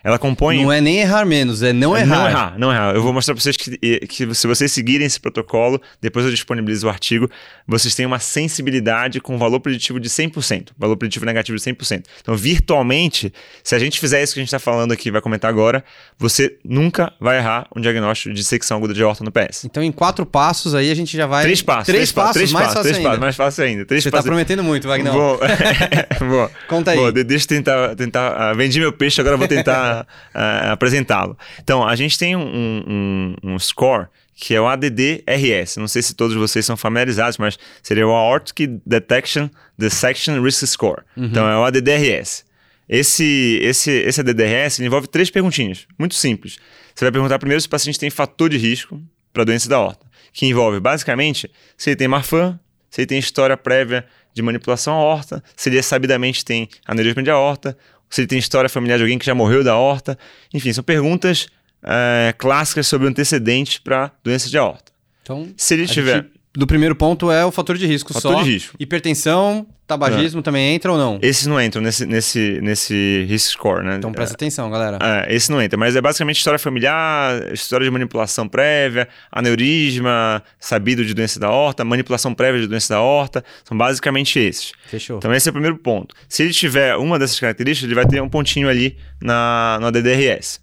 [0.02, 0.62] Ela compõe.
[0.62, 2.06] Não é nem errar menos, é não errar.
[2.06, 2.94] Não errar, não errar.
[2.94, 6.86] Eu vou mostrar para vocês que, que se vocês seguirem esse protocolo, depois eu disponibilizo
[6.86, 7.28] o artigo,
[7.66, 12.04] vocês têm uma sensibilidade com valor preditivo de 100%, valor preditivo negativo de 100%.
[12.20, 13.32] Então, virtualmente,
[13.64, 15.84] se a gente fizer isso que a gente está falando aqui, vai comentar agora,
[16.18, 19.64] você nunca vai errar um diagnóstico de secção aguda de horta no PS.
[19.64, 21.42] Então, em quatro passos aí a gente já vai.
[21.42, 21.86] Três passos.
[21.86, 23.08] Três, três passos, três mais passos, fácil três ainda.
[23.08, 23.84] passos, mais fácil ainda.
[23.84, 25.12] Três Você está prometendo muito, Wagner.
[25.12, 25.40] Vou.
[26.68, 26.96] Conta aí.
[26.96, 27.94] Vou, deixa eu tentar.
[27.96, 29.85] tentar uh, vendi meu peixe, agora vou tentar.
[29.92, 31.36] Uh, apresentá-lo.
[31.62, 35.76] Então, a gente tem um, um, um, score que é o ADD-RS.
[35.78, 41.02] Não sei se todos vocês são familiarizados, mas seria o Aortic Detection Dissection Risk Score.
[41.16, 41.24] Uhum.
[41.24, 42.44] Então, é o ADD-RS.
[42.88, 46.58] Esse, esse, esse ADD-RS envolve três perguntinhas, muito simples.
[46.94, 50.06] Você vai perguntar primeiro se o paciente tem fator de risco para doença da horta,
[50.32, 55.42] que envolve basicamente se ele tem Marfan, se ele tem história prévia de manipulação aorta,
[55.56, 57.76] se ele sabidamente tem aneurisma de aorta,
[58.10, 60.18] se ele tem história familiar de alguém que já morreu da aorta.
[60.52, 61.48] Enfim, são perguntas
[61.82, 64.92] é, clássicas sobre antecedentes para doença de aorta.
[65.22, 66.26] Então, se ele tiver.
[66.56, 68.42] Do primeiro ponto é o fator de risco fator só.
[68.42, 68.74] de risco.
[68.80, 70.42] Hipertensão, tabagismo é.
[70.42, 71.18] também entra ou não?
[71.20, 73.96] Esses não entram nesse, nesse, nesse risk score, né?
[73.96, 74.98] Então presta é, atenção, galera.
[75.02, 81.04] É, esse não entra, mas é basicamente história familiar, história de manipulação prévia, aneurisma, sabido
[81.04, 84.72] de doença da horta, manipulação prévia de doença da horta, são basicamente esses.
[84.86, 85.18] Fechou.
[85.18, 86.14] Então esse é o primeiro ponto.
[86.26, 90.58] Se ele tiver uma dessas características, ele vai ter um pontinho ali na, no DDRS.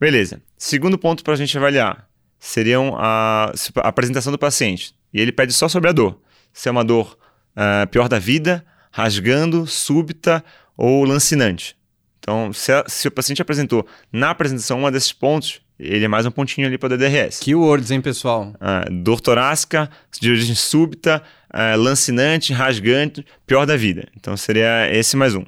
[0.00, 0.40] Beleza.
[0.56, 2.08] Segundo ponto para a gente avaliar
[2.40, 4.97] seriam a, a apresentação do paciente.
[5.12, 6.20] E ele pede só sobre a dor.
[6.52, 7.16] Se é uma dor
[7.56, 10.44] uh, pior da vida, rasgando, súbita
[10.76, 11.76] ou lancinante.
[12.20, 16.26] Então, se, a, se, o paciente apresentou na apresentação um desses pontos, ele é mais
[16.26, 17.38] um pontinho ali para o DDRS.
[17.40, 18.52] Keywords, hein, pessoal?
[18.54, 19.88] Uh, dor torácica,
[20.20, 21.22] de origem súbita,
[21.54, 24.08] uh, lancinante, rasgante, pior da vida.
[24.16, 25.44] Então, seria esse mais um.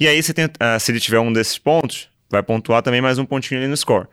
[0.00, 0.46] E aí, você tem,
[0.78, 4.06] se ele tiver um desses pontos, vai pontuar também mais um pontinho ali no score.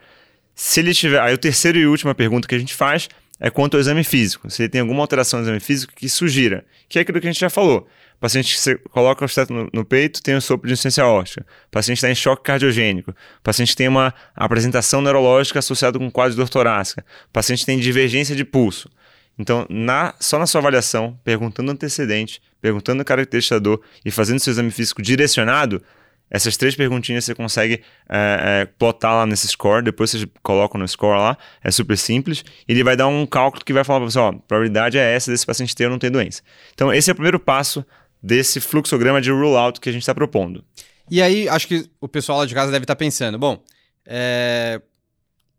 [0.56, 1.20] Se ele tiver.
[1.20, 3.10] Aí, o terceiro e última pergunta que a gente faz
[3.46, 4.50] é quanto ao exame físico.
[4.50, 7.32] Se ele tem alguma alteração no exame físico que sugira, que é aquilo que a
[7.32, 7.86] gente já falou.
[8.18, 11.46] Paciente que você coloca o esteto no, no, peito tem um sopro de insuficiência óssea.
[11.70, 13.14] Paciente está em choque cardiogênico.
[13.44, 17.06] Paciente tem uma apresentação neurológica associada com quadro de dor torácica.
[17.34, 18.90] Paciente tem divergência de pulso.
[19.38, 24.52] Então, na, só na sua avaliação, perguntando antecedente, perguntando característica da dor e fazendo seu
[24.52, 25.84] exame físico direcionado,
[26.34, 30.88] essas três perguntinhas você consegue é, é, plotar lá nesse score, depois vocês colocam no
[30.88, 32.44] score lá, é super simples.
[32.68, 35.14] E ele vai dar um cálculo que vai falar para você: ó, a probabilidade é
[35.14, 36.42] essa desse paciente ter ou não ter doença.
[36.74, 37.86] Então, esse é o primeiro passo
[38.22, 40.66] desse fluxograma de rule-out que a gente está propondo.
[41.12, 43.64] E aí, acho que o pessoal lá de casa deve estar tá pensando: bom,
[44.04, 44.82] é...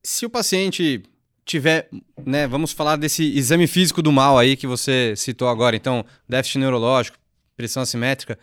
[0.02, 1.04] se o paciente
[1.44, 1.88] tiver,
[2.26, 6.58] né, vamos falar desse exame físico do mal aí que você citou agora, então, déficit
[6.58, 7.16] neurológico,
[7.56, 8.36] pressão assimétrica.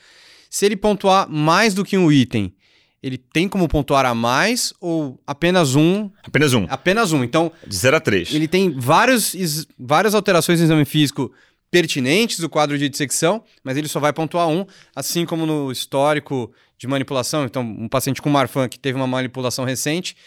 [0.52, 2.54] Se ele pontuar mais do que um item,
[3.02, 6.12] ele tem como pontuar a mais ou apenas um?
[6.24, 6.68] Apenas um.
[6.70, 7.24] Apenas um.
[7.24, 7.54] Então.
[7.66, 8.36] De 0 a 3.
[8.36, 9.34] Ele tem vários,
[9.80, 11.32] várias alterações no exame físico
[11.72, 16.52] pertinentes do quadro de dissecção, mas ele só vai pontuar um, assim como no histórico
[16.78, 17.46] de manipulação.
[17.46, 20.18] Então, um paciente com Marfan que teve uma manipulação recente,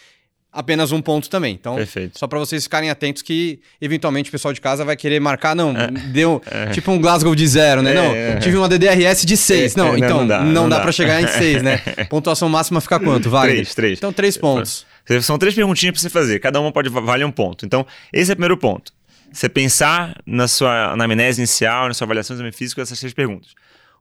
[0.55, 1.53] apenas um ponto também.
[1.53, 2.17] Então, Perfeito.
[2.17, 5.75] só para vocês ficarem atentos que eventualmente o pessoal de casa vai querer marcar, não,
[5.75, 5.87] é.
[5.87, 6.67] deu é.
[6.67, 7.91] tipo um Glasgow de zero, né?
[7.91, 8.35] É, não, é.
[8.37, 9.75] tive uma DDRS de 6.
[9.75, 10.81] É, não, então não dá, não não dá, dá.
[10.81, 11.77] para chegar em 6, né?
[12.09, 13.29] Pontuação máxima fica quanto?
[13.29, 13.53] Vale?
[13.53, 13.97] 3, 3.
[13.99, 14.85] Então, 3 pontos.
[15.21, 17.63] São três perguntinhas para você fazer, cada uma pode valer um ponto.
[17.65, 18.91] Então, esse é o primeiro ponto.
[19.31, 23.53] Você pensar na sua anamnese inicial, na sua avaliação do exame físico, essas três perguntas.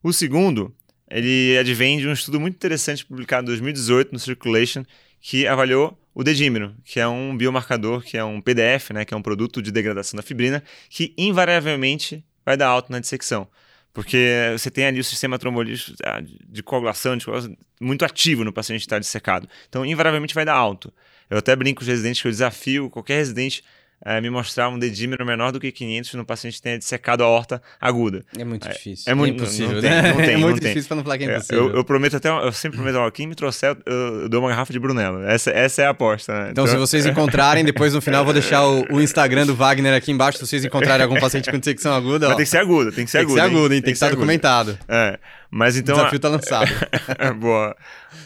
[0.02, 0.72] O segundo,
[1.10, 4.84] ele advém de um estudo muito interessante publicado em 2018 no Circulation,
[5.20, 9.16] que avaliou o dedímero, que é um biomarcador, que é um PDF, né, que é
[9.16, 13.48] um produto de degradação da fibrina, que invariavelmente vai dar alta na dissecção.
[13.92, 18.52] Porque você tem ali o sistema trombolítico ah, de coagulação, de coagulação muito ativo no
[18.52, 19.48] paciente que está dissecado.
[19.68, 20.92] Então, invariavelmente vai dar alto.
[21.30, 23.62] Eu até brinco com os residentes que eu desafio qualquer residente
[24.04, 27.26] é, me mostrar um dedímero menor do que 500 no paciente que tenha dissecado a
[27.26, 28.22] horta aguda.
[28.36, 29.04] É muito difícil.
[29.08, 29.68] É, é muito impossível.
[29.68, 30.68] Não, não, tem, não tem, é muito tem.
[30.68, 31.68] difícil para não falar que é impossível.
[31.70, 34.50] Eu, eu, prometo até, eu sempre prometo, ó, quem me trouxer, eu, eu, dou uma
[34.50, 35.22] garrafa de Brunello.
[35.24, 36.32] Essa, essa é a aposta.
[36.32, 36.50] Né?
[36.50, 39.54] Então, então, se vocês encontrarem, depois no final eu vou deixar o, o, Instagram do
[39.54, 42.28] Wagner aqui embaixo, se vocês encontrarem algum paciente com dissecção aguda.
[42.28, 43.34] Mas tem que ser agudo, tem que ser agudo.
[43.34, 43.80] Tem que ser agudo, hein?
[43.80, 44.78] Tem, tem que estar documentado.
[44.86, 45.18] É.
[45.50, 45.94] Mas então.
[45.94, 46.70] O desafio está lançado.
[47.40, 47.76] Boa.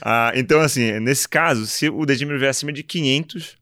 [0.03, 3.57] Ah, então, assim, nesse caso, se o dedímero vier acima de 500,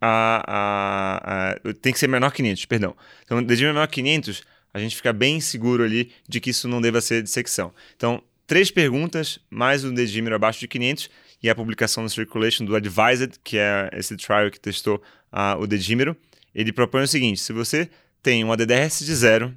[0.00, 2.96] a, a, a, tem que ser menor que 500, perdão.
[3.24, 4.42] Então, dedímero menor que 500,
[4.72, 7.72] a gente fica bem seguro ali de que isso não deva ser dissecção.
[7.96, 11.10] Então, três perguntas, mais um dedímero abaixo de 500
[11.42, 15.66] e a publicação no Circulation do Advised, que é esse trial que testou uh, o
[15.66, 16.16] dedímero.
[16.54, 17.88] Ele propõe o seguinte: se você
[18.22, 19.54] tem um ADDRS de 0 uh,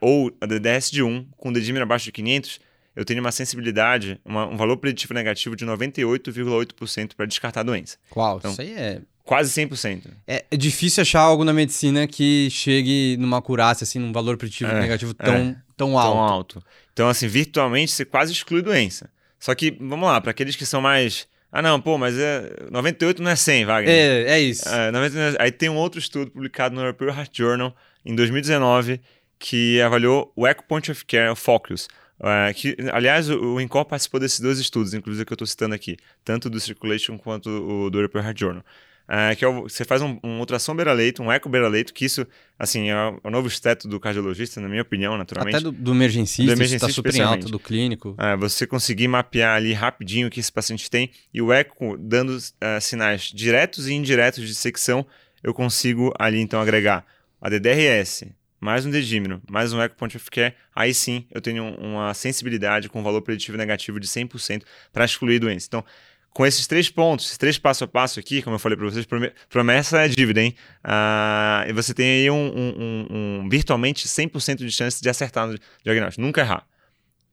[0.00, 2.60] ou ADDRS de 1 com dedímero abaixo de 500,
[2.94, 7.96] eu tenho uma sensibilidade, uma, um valor preditivo negativo de 98,8% para descartar a doença.
[8.10, 8.38] Qual?
[8.38, 10.06] Então, isso aí é Quase 100%.
[10.26, 14.70] É, é difícil achar algo na medicina que chegue numa curácia, assim, num valor preditivo
[14.70, 16.12] é, negativo tão, é, tão alto.
[16.12, 16.64] Tão alto.
[16.92, 19.08] Então, assim, virtualmente você quase exclui doença.
[19.38, 21.26] Só que, vamos lá, para aqueles que são mais.
[21.50, 23.94] Ah, não, pô, mas é 98 não é 100, Wagner.
[23.94, 24.68] É, é isso.
[24.68, 29.00] É, 99, é, aí tem um outro estudo publicado no European Heart Journal em 2019
[29.42, 31.88] que avaliou o Echo Point of Care, o Focus.
[32.20, 35.74] Uh, que, aliás, o, o INCOR participou desses dois estudos, inclusive que eu estou citando
[35.74, 38.64] aqui, tanto do Circulation quanto o do European Heart Journal.
[39.12, 42.26] Uh, que é o, você faz um, um ultrassom beira-leito, um eco beira-leito, que isso,
[42.58, 45.56] assim, é o, novo esteto do cardiologista, na minha opinião, naturalmente.
[45.56, 48.16] Até do, do emergencista, do emergencista está super alto, do clínico.
[48.18, 52.38] Uh, você conseguir mapear ali rapidinho o que esse paciente tem, e o eco dando
[52.38, 55.06] uh, sinais diretos e indiretos de secção,
[55.42, 57.04] eu consigo ali, então, agregar
[57.38, 61.74] a DDRS, mais um dedímero, mais um eco point of care, aí sim eu tenho
[61.78, 65.66] uma sensibilidade com valor preditivo negativo de 100% para excluir doença.
[65.68, 65.84] Então,
[66.32, 69.06] com esses três pontos, esses três passo a passo aqui, como eu falei para vocês,
[69.48, 70.54] promessa é dívida, hein?
[70.82, 75.46] Ah, e você tem aí um, um, um, um virtualmente 100% de chance de acertar
[75.46, 76.66] no diagnóstico, nunca errar.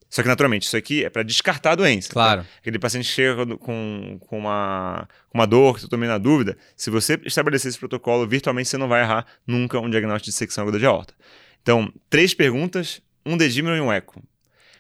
[0.09, 2.11] Só que, naturalmente, isso aqui é para descartar a doença.
[2.11, 2.41] Claro.
[2.41, 2.49] Tá?
[2.57, 6.89] Aquele paciente chega com, com, uma, com uma dor, que eu tomei na dúvida, se
[6.89, 10.79] você estabelecer esse protocolo, virtualmente você não vai errar nunca um diagnóstico de secção aguda
[10.79, 11.13] de aorta.
[11.61, 14.21] Então, três perguntas, um dedímero e um eco.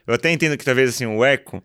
[0.07, 1.63] Eu até entendo que talvez assim, o eco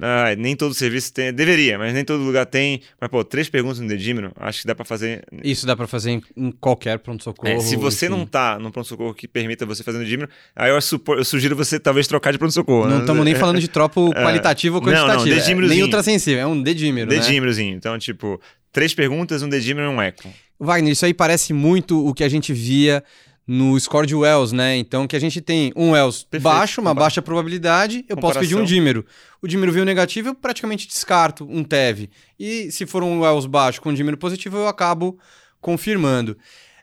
[0.00, 2.82] ah, nem todo serviço tem, deveria, mas nem todo lugar tem.
[3.00, 5.24] Mas, pô, três perguntas no dedímero, acho que dá para fazer.
[5.42, 7.52] Isso dá para fazer em, qualquer pronto-socorro.
[7.52, 8.16] É, se você enfim.
[8.16, 11.56] não tá no pronto-socorro que permita você fazer no dedímero, aí eu, supor, eu sugiro
[11.56, 12.88] você talvez trocar de pronto-socorro.
[12.88, 13.32] Não estamos né?
[13.32, 14.22] nem falando de tropo é.
[14.24, 15.08] qualitativo ou quantitativo.
[15.08, 15.72] Não, não, dedímerozinho.
[15.72, 17.10] É, nem ultrassensível, é um dedímero.
[17.10, 17.18] Né?
[17.18, 17.72] Dedímerozinho.
[17.72, 17.76] Né?
[17.76, 18.40] Então, tipo,
[18.72, 20.28] três perguntas, um dedímero e um eco.
[20.60, 23.02] Wagner, isso aí parece muito o que a gente via
[23.48, 24.76] no score de Wells, né?
[24.76, 26.42] Então que a gente tem um Wells Perfeito.
[26.42, 28.20] baixo, uma baixa probabilidade, eu Comparação.
[28.20, 29.06] posso pedir um dímero.
[29.40, 32.10] O dímero veio negativo, eu praticamente descarto um TEV.
[32.38, 35.18] E se for um Wells baixo com um dímero positivo, eu acabo
[35.62, 36.36] confirmando.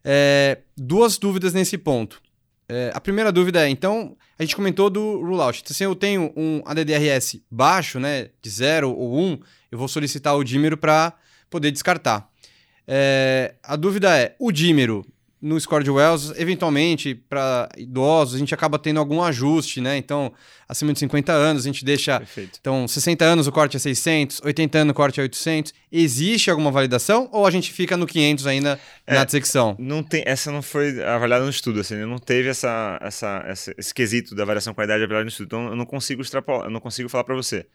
[0.03, 2.20] É, duas dúvidas nesse ponto.
[2.68, 5.61] É, a primeira dúvida é, então, a gente comentou do rollout.
[5.72, 9.39] Se eu tenho um ADDRS baixo, né, de 0 ou 1, um,
[9.72, 11.13] eu vou solicitar o dímero para
[11.47, 12.28] poder descartar.
[12.88, 15.05] É, a dúvida é, o dímero
[15.46, 19.96] no score de Wells, eventualmente, para idosos, a gente acaba tendo algum ajuste, né?
[19.96, 20.34] Então,
[20.68, 22.18] acima de 50 anos, a gente deixa.
[22.18, 22.58] Perfeito.
[22.60, 25.72] Então, 60 anos o corte é 600, 80 anos o corte é 800.
[25.91, 29.76] Existe alguma validação ou a gente fica no 500 ainda é, na dissecção?
[29.78, 33.46] Não tem, essa não foi avaliada no estudo, assim, não teve essa, essa,
[33.78, 35.46] esse quesito da variação qualidade avaliada no estudo.
[35.46, 37.68] Então, eu não consigo extrapolar, eu não consigo falar para você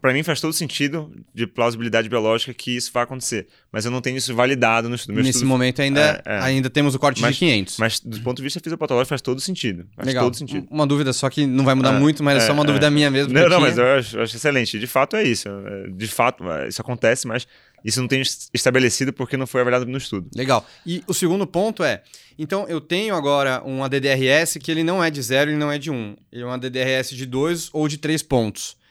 [0.00, 4.00] para mim faz todo sentido de plausibilidade biológica que isso vai acontecer, mas eu não
[4.00, 5.14] tenho isso validado no estudo.
[5.14, 5.48] Meu Nesse estudo...
[5.48, 6.38] momento ainda, é, é.
[6.40, 7.78] ainda temos o corte mas, de 500.
[7.78, 9.86] Mas do ponto de vista fisiopatológico faz todo sentido.
[9.94, 10.24] Faz Legal.
[10.24, 10.66] todo sentido.
[10.70, 12.66] Uma dúvida só que não vai mudar é, muito, mas é, só uma é.
[12.66, 13.34] dúvida minha mesmo.
[13.34, 14.78] Não, não, mas eu acho, eu acho, excelente.
[14.78, 15.48] De fato é isso.
[15.48, 17.46] É, de fato, isso acontece, mas
[17.84, 18.22] isso não tem
[18.54, 20.30] estabelecido porque não foi avaliado no estudo.
[20.34, 20.66] Legal.
[20.86, 22.02] E o segundo ponto é,
[22.38, 25.78] então eu tenho agora um ADDRS que ele não é de 0, ele não é
[25.78, 25.94] de 1.
[25.94, 26.16] Um.
[26.32, 28.82] Ele é um ADDRS de 2 ou de 3 pontos.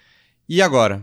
[0.55, 1.01] E agora?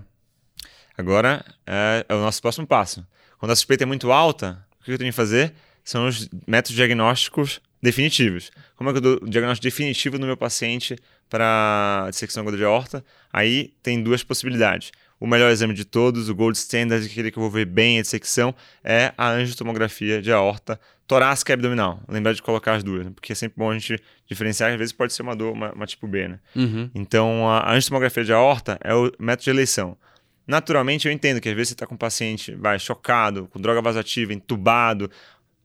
[0.96, 3.04] Agora é, é, o nosso próximo passo.
[3.36, 6.76] Quando a suspeita é muito alta, o que eu tenho que fazer são os métodos
[6.76, 8.52] diagnósticos definitivos.
[8.76, 10.96] Como é que eu dou o diagnóstico definitivo no meu paciente
[11.28, 13.04] para dissecção aguda de aorta?
[13.32, 14.92] Aí tem duas possibilidades.
[15.20, 18.02] O melhor exame de todos, o gold standard, aquele que eu vou ver bem a
[18.02, 22.00] dissecção, é a angiotomografia de aorta torácica e abdominal.
[22.08, 23.12] Lembrar de colocar as duas, né?
[23.14, 25.86] porque é sempre bom a gente diferenciar, às vezes pode ser uma dor, uma, uma
[25.86, 26.40] tipo B, né?
[26.56, 26.90] Uhum.
[26.94, 29.96] Então, a angiotomografia de aorta é o método de eleição.
[30.46, 33.82] Naturalmente, eu entendo que às vezes você está com um paciente vai, chocado, com droga
[33.82, 35.10] vasoativa, entubado,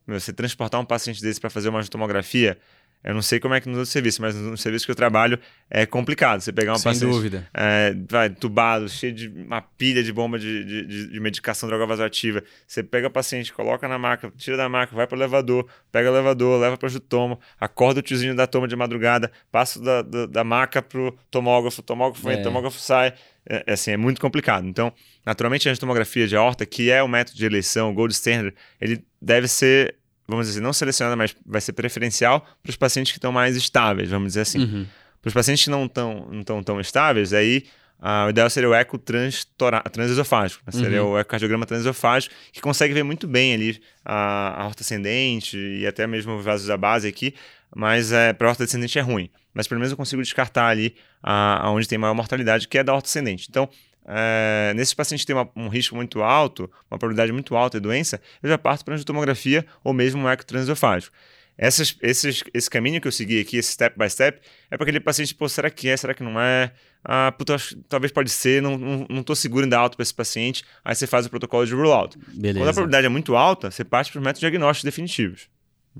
[0.06, 2.58] você transportar um paciente desse para fazer uma angiotomografia
[3.06, 5.39] eu não sei como é que no outro serviço, mas no serviço que eu trabalho
[5.70, 6.41] é complicado.
[6.41, 7.47] Você pegar um Sem paciente dúvida.
[7.53, 12.43] É, vai, tubado, cheio de uma pilha de bomba de, de, de medicação, droga vasoativa.
[12.66, 16.10] Você pega o paciente, coloca na maca, tira da maca, vai para o elevador, pega
[16.10, 20.01] o elevador, leva para o tomo, acorda o tiozinho da toma de madrugada, passa da,
[20.01, 22.34] da, da maca para o tomógrafo, o tomógrafo é.
[22.34, 23.14] entra, o tomógrafo sai.
[23.47, 24.68] É, é, assim, é muito complicado.
[24.68, 24.91] Então,
[25.24, 29.06] naturalmente, a tomografia de aorta, que é o método de eleição, o gold standard, ele
[29.22, 29.95] deve ser
[30.28, 34.09] vamos dizer, não selecionada, mas vai ser preferencial para os pacientes que estão mais estáveis,
[34.09, 34.59] vamos dizer assim.
[34.59, 34.86] Uhum.
[35.21, 37.65] Para os pacientes que não estão não tão, tão estáveis, aí
[37.99, 40.71] uh, o ideal seria o eco transesofágico, né?
[40.71, 41.11] seria uhum.
[41.11, 46.05] o ecocardiograma transesofágico, que consegue ver muito bem ali a, a horta ascendente e até
[46.05, 47.34] mesmo os vasos da base aqui,
[47.76, 49.30] mas é, para a horta descendente é ruim.
[49.53, 52.93] Mas pelo menos eu consigo descartar ali a, aonde tem maior mortalidade, que é da
[52.93, 53.47] horta ascendente.
[53.49, 53.69] Então,
[54.08, 57.84] é, nesses pacientes que têm uma, um risco muito alto, uma probabilidade muito alta de
[57.84, 61.16] doença, eu já parto para a tomografia ou mesmo um eco transesofágico.
[61.58, 64.99] Essas, esses, esse caminho que eu segui aqui, esse step by step, é para aquele
[64.99, 66.72] paciente, pô, será que é, será que não é?
[67.03, 67.56] Ah, puta,
[67.88, 70.93] talvez pode ser, não, não, não tô seguro em dar alta para esse paciente, aí
[70.93, 72.18] você faz o protocolo de rule-out.
[72.60, 75.47] Quando a probabilidade é muito alta, você parte para os métodos diagnósticos definitivos.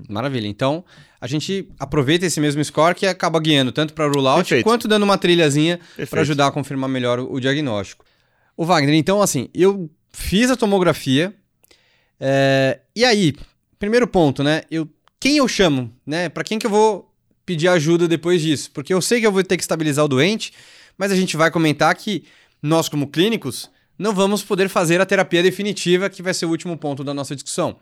[0.08, 0.46] Maravilha.
[0.46, 0.84] Então,
[1.20, 5.16] a gente aproveita esse mesmo score que acaba guiando tanto para rollout quanto dando uma
[5.16, 5.80] trilhazinha
[6.10, 8.04] para ajudar a confirmar melhor o, o diagnóstico.
[8.56, 11.34] O Wagner, então, assim, eu fiz a tomografia.
[12.20, 13.34] É, e aí,
[13.78, 14.62] primeiro ponto, né?
[14.70, 14.88] Eu,
[15.18, 16.28] quem eu chamo, né?
[16.28, 17.12] Para quem que eu vou
[17.44, 18.70] pedir ajuda depois disso?
[18.72, 20.52] Porque eu sei que eu vou ter que estabilizar o doente,
[20.98, 22.24] mas a gente vai comentar que
[22.62, 26.76] nós, como clínicos, não vamos poder fazer a terapia definitiva, que vai ser o último
[26.76, 27.76] ponto da nossa discussão.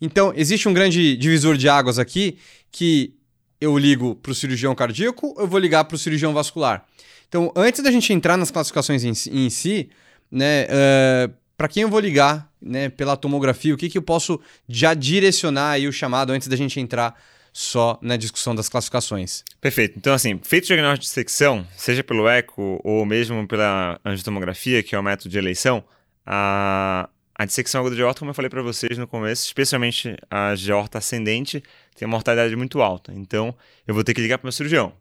[0.00, 2.38] Então, existe um grande divisor de águas aqui
[2.70, 3.14] que
[3.60, 6.86] eu ligo para o cirurgião cardíaco, eu vou ligar para o cirurgião vascular.
[7.28, 9.90] Então, antes da gente entrar nas classificações em, em si,
[10.30, 14.02] né, uh, eh, para quem eu vou ligar, né, pela tomografia, o que, que eu
[14.02, 17.14] posso já direcionar aí o chamado antes da gente entrar
[17.52, 19.42] só na discussão das classificações.
[19.60, 19.94] Perfeito.
[19.96, 24.94] Então, assim, feito o diagnóstico de secção, seja pelo eco ou mesmo pela angiotomografia, que
[24.94, 25.82] é o método de eleição,
[26.24, 30.56] a, a dissecção aguda de aorta, como eu falei para vocês no começo, especialmente a
[30.56, 31.62] de aorta ascendente,
[31.94, 33.12] tem uma mortalidade muito alta.
[33.14, 33.54] Então,
[33.86, 34.92] eu vou ter que ligar para o meu cirurgião.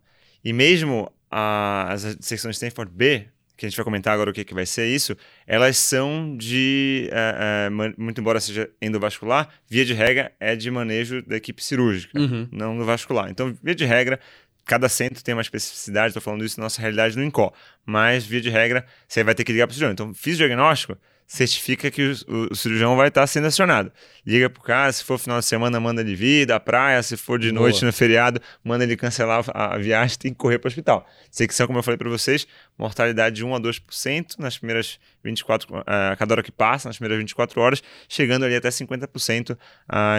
[0.45, 3.25] E mesmo a, as dissecções de Stanford B,
[3.57, 5.17] que a gente vai comentar agora o que, que vai ser isso,
[5.47, 11.23] elas são de, é, é, muito embora seja endovascular, via de regra é de manejo
[11.23, 12.47] da equipe cirúrgica, uhum.
[12.51, 13.31] não do vascular.
[13.31, 14.19] Então, via de regra,
[14.63, 17.51] cada centro tem uma especificidade, estou falando isso na nossa realidade no INCO,
[17.83, 19.93] mas via de regra, você vai ter que ligar para o cirurgião.
[19.93, 20.95] Então, fiz o diagnóstico,
[21.27, 23.91] certifica que o, o, cirurgião vai estar sendo acionado.
[24.25, 27.37] Liga pro cara, se for final de semana, manda ele vir da praia, se for
[27.37, 27.63] de Boa.
[27.63, 31.05] noite no feriado, manda ele cancelar a, a viagem, tem que correr para o hospital.
[31.29, 32.47] Secção, como eu falei para vocês,
[32.77, 36.97] mortalidade de 1 a 2% nas primeiras 24, uh, a cada hora que passa, nas
[36.97, 39.51] primeiras 24 horas, chegando ali até 50%.
[39.51, 39.57] Uh,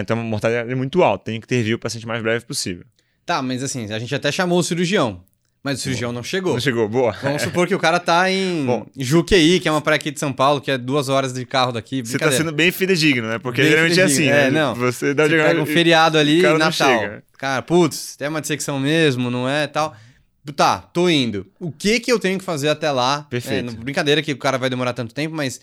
[0.00, 2.84] então, a mortalidade é muito alta, tem que intervir o paciente mais breve possível.
[3.24, 5.22] Tá, mas assim, a gente até chamou o cirurgião.
[5.62, 6.54] Mas o cirurgião não chegou.
[6.54, 7.12] Não chegou, boa.
[7.22, 10.20] Vamos supor que o cara tá em Bom, Juqueí, que é uma praia aqui de
[10.20, 12.02] São Paulo, que é duas horas de carro daqui.
[12.02, 13.38] Você tá sendo bem fidedigno, né?
[13.38, 14.50] Porque bem geralmente é assim, é, né?
[14.50, 14.74] Não.
[14.74, 17.20] Você dá Você pega um feriado ali, Natal.
[17.36, 19.66] Cara, putz, tem uma dissecção mesmo, não é?
[19.66, 19.94] Tal.
[20.56, 21.46] Tá, tô indo.
[21.61, 23.26] O que que eu tenho que fazer até lá?
[23.28, 23.70] Perfeito.
[23.70, 25.61] É, brincadeira que o cara vai demorar tanto tempo, mas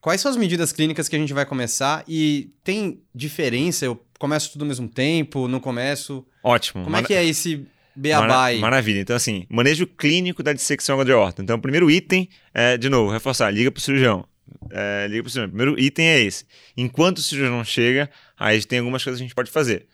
[0.00, 2.04] quais são as medidas clínicas que a gente vai começar?
[2.06, 3.84] E tem diferença?
[3.84, 5.48] Eu começo tudo ao mesmo tempo?
[5.48, 6.24] Não começo?
[6.42, 6.84] Ótimo.
[6.84, 7.66] Como é que é esse
[7.98, 9.00] Beabá Maravilha.
[9.00, 11.42] Então, assim, manejo clínico da dissecção de aorta.
[11.42, 14.24] Então, o primeiro item é, de novo, reforçar, liga para o cirurgião.
[14.70, 15.56] É, liga para o cirurgião.
[15.56, 16.44] Primeiro item é esse.
[16.76, 19.86] Enquanto o cirurgião não chega, aí tem algumas coisas que a gente pode fazer.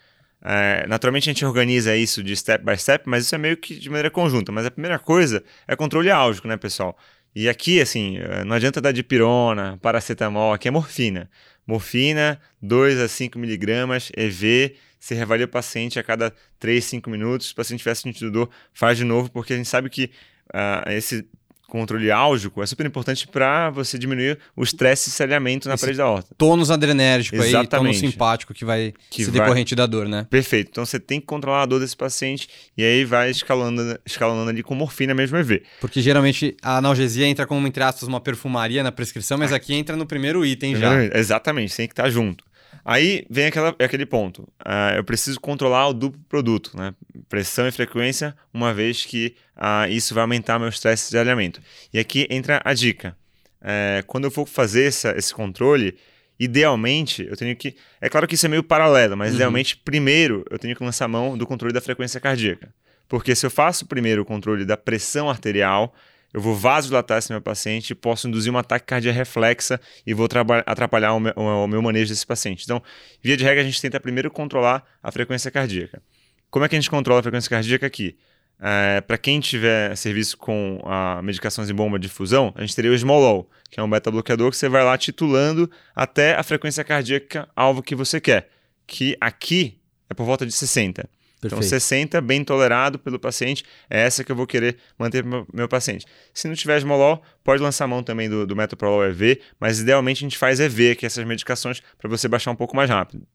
[0.47, 3.75] É, naturalmente a gente organiza isso de step by step, mas isso é meio que
[3.75, 4.53] de maneira conjunta.
[4.53, 6.97] Mas a primeira coisa é controle álgico, né, pessoal?
[7.35, 11.31] E aqui, assim, é, não adianta dar dipirona, paracetamol, aqui é morfina.
[11.67, 17.49] Morfina, 2 a 5 miligramas, EV, você reavalia o paciente a cada 3, 5 minutos.
[17.49, 20.11] Se o paciente tiver sentido dor, faz de novo, porque a gente sabe que
[20.49, 21.27] uh, esse
[21.69, 25.99] controle álgico é super importante para você diminuir o estresse e saneamento na Esse parede
[25.99, 26.35] da horta.
[26.39, 27.75] Tônus adrenérgico Exatamente.
[27.75, 29.41] aí, tônus simpático que vai que ser vai...
[29.41, 30.27] decorrente da dor, né?
[30.31, 30.69] Perfeito.
[30.71, 34.63] Então você tem que controlar a dor desse paciente e aí vai escalando, escalando ali
[34.63, 35.65] com morfina mesmo EV.
[35.81, 39.97] Porque geralmente a analgesia entra como, entre aspas, uma perfumaria na prescrição, mas aqui entra
[39.97, 41.05] no primeiro item já.
[41.13, 42.45] Exatamente, tem que estar junto.
[42.85, 44.43] Aí vem aquela, aquele ponto.
[44.61, 46.95] Uh, eu preciso controlar o duplo produto, né?
[47.29, 51.63] Pressão e frequência, uma vez que uh, isso vai aumentar meu estresse de alinhamento.
[51.93, 53.17] E aqui entra a dica.
[53.65, 55.97] é, quando eu for fazer essa, esse controle,
[56.39, 57.75] idealmente eu tenho que.
[58.01, 59.37] É claro que isso é meio paralelo, mas uhum.
[59.37, 62.73] idealmente, primeiro eu tenho que lançar mão do controle da frequência cardíaca.
[63.09, 65.95] Porque se eu faço primeiro o controle da pressão arterial,
[66.35, 70.27] eu vou vasodilatar esse meu paciente, posso induzir uma taquicardia reflexa e vou
[70.67, 72.65] atrapalhar o meu, o meu, manejo desse paciente.
[72.65, 72.83] Então,
[73.23, 76.03] via de regra, a gente tenta primeiro controlar a frequência cardíaca.
[76.51, 78.17] Como é que a gente controla a frequência cardíaca aqui?
[78.61, 82.91] É, para quem tiver serviço com a medicações em bomba de difusão, a gente teria
[82.91, 87.49] o Smolol, que é um beta-bloqueador que você vai lá titulando até a frequência cardíaca
[87.55, 88.51] alvo que você quer,
[88.89, 89.79] que aqui
[90.11, 91.09] é por volta de 60.
[91.47, 91.67] Então, Perfeito.
[91.67, 95.47] Então, 60, bem tolerado pelo paciente, é essa que eu vou querer manter para meu,
[95.53, 96.07] meu paciente.
[96.33, 100.27] Se não tiver esmolol, pode lançar mão também do, do metoprolol EV, mas idealmente a
[100.27, 103.27] gente faz EV, que é essas medicações, para você baixar um pouco mais rápido.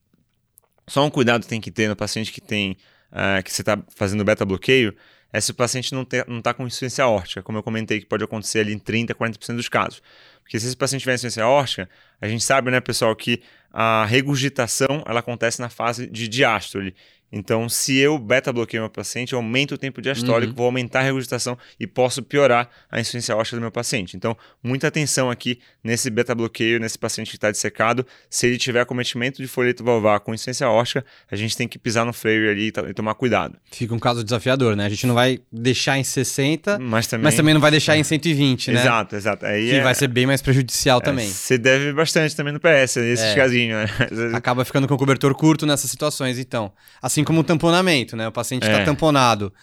[0.87, 2.77] Só um cuidado tem que ter no paciente que tem
[3.11, 4.95] uh, que você está fazendo beta-bloqueio,
[5.31, 8.61] é se o paciente não está com insuficiência órtica, como eu comentei que pode acontecer
[8.61, 10.01] ali em 30%, 40% dos casos.
[10.41, 11.87] Porque se esse paciente tiver insuficiência órtica,
[12.19, 13.39] a gente sabe, né, pessoal, que
[13.71, 16.95] a regurgitação ela acontece na fase de diástole.
[17.31, 20.55] Então, se eu beta-bloqueio meu paciente, eu aumento o tempo diastólico, uhum.
[20.55, 24.17] vou aumentar a regurgitação e posso piorar a insuficiência óssea do meu paciente.
[24.17, 28.05] Então, muita atenção aqui nesse beta-bloqueio, nesse paciente que está dissecado.
[28.29, 32.05] Se ele tiver acometimento de folheto valvar com insuficiência óssea, a gente tem que pisar
[32.05, 33.57] no freio ali e, tomar cuidado.
[33.71, 34.85] Fica um caso desafiador, né?
[34.85, 37.99] A gente não vai deixar em 60, mas também, mas também não vai deixar é.
[37.99, 38.81] em 120, né?
[38.81, 39.45] Exato, exato.
[39.45, 39.81] Aí que é...
[39.81, 41.27] vai ser bem mais prejudicial é, também.
[41.27, 43.35] Você deve bastante também no PS, nesses é.
[43.35, 43.87] casinhos, né?
[44.33, 46.71] Acaba ficando com cobertor curto nessas situações, então.
[47.01, 48.27] Assim Assim como o tamponamento, né?
[48.29, 48.85] O paciente está é.
[48.85, 49.53] tamponado.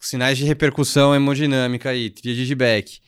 [0.00, 3.00] Sinais de repercussão hemodinâmica aí, tríade de Beck.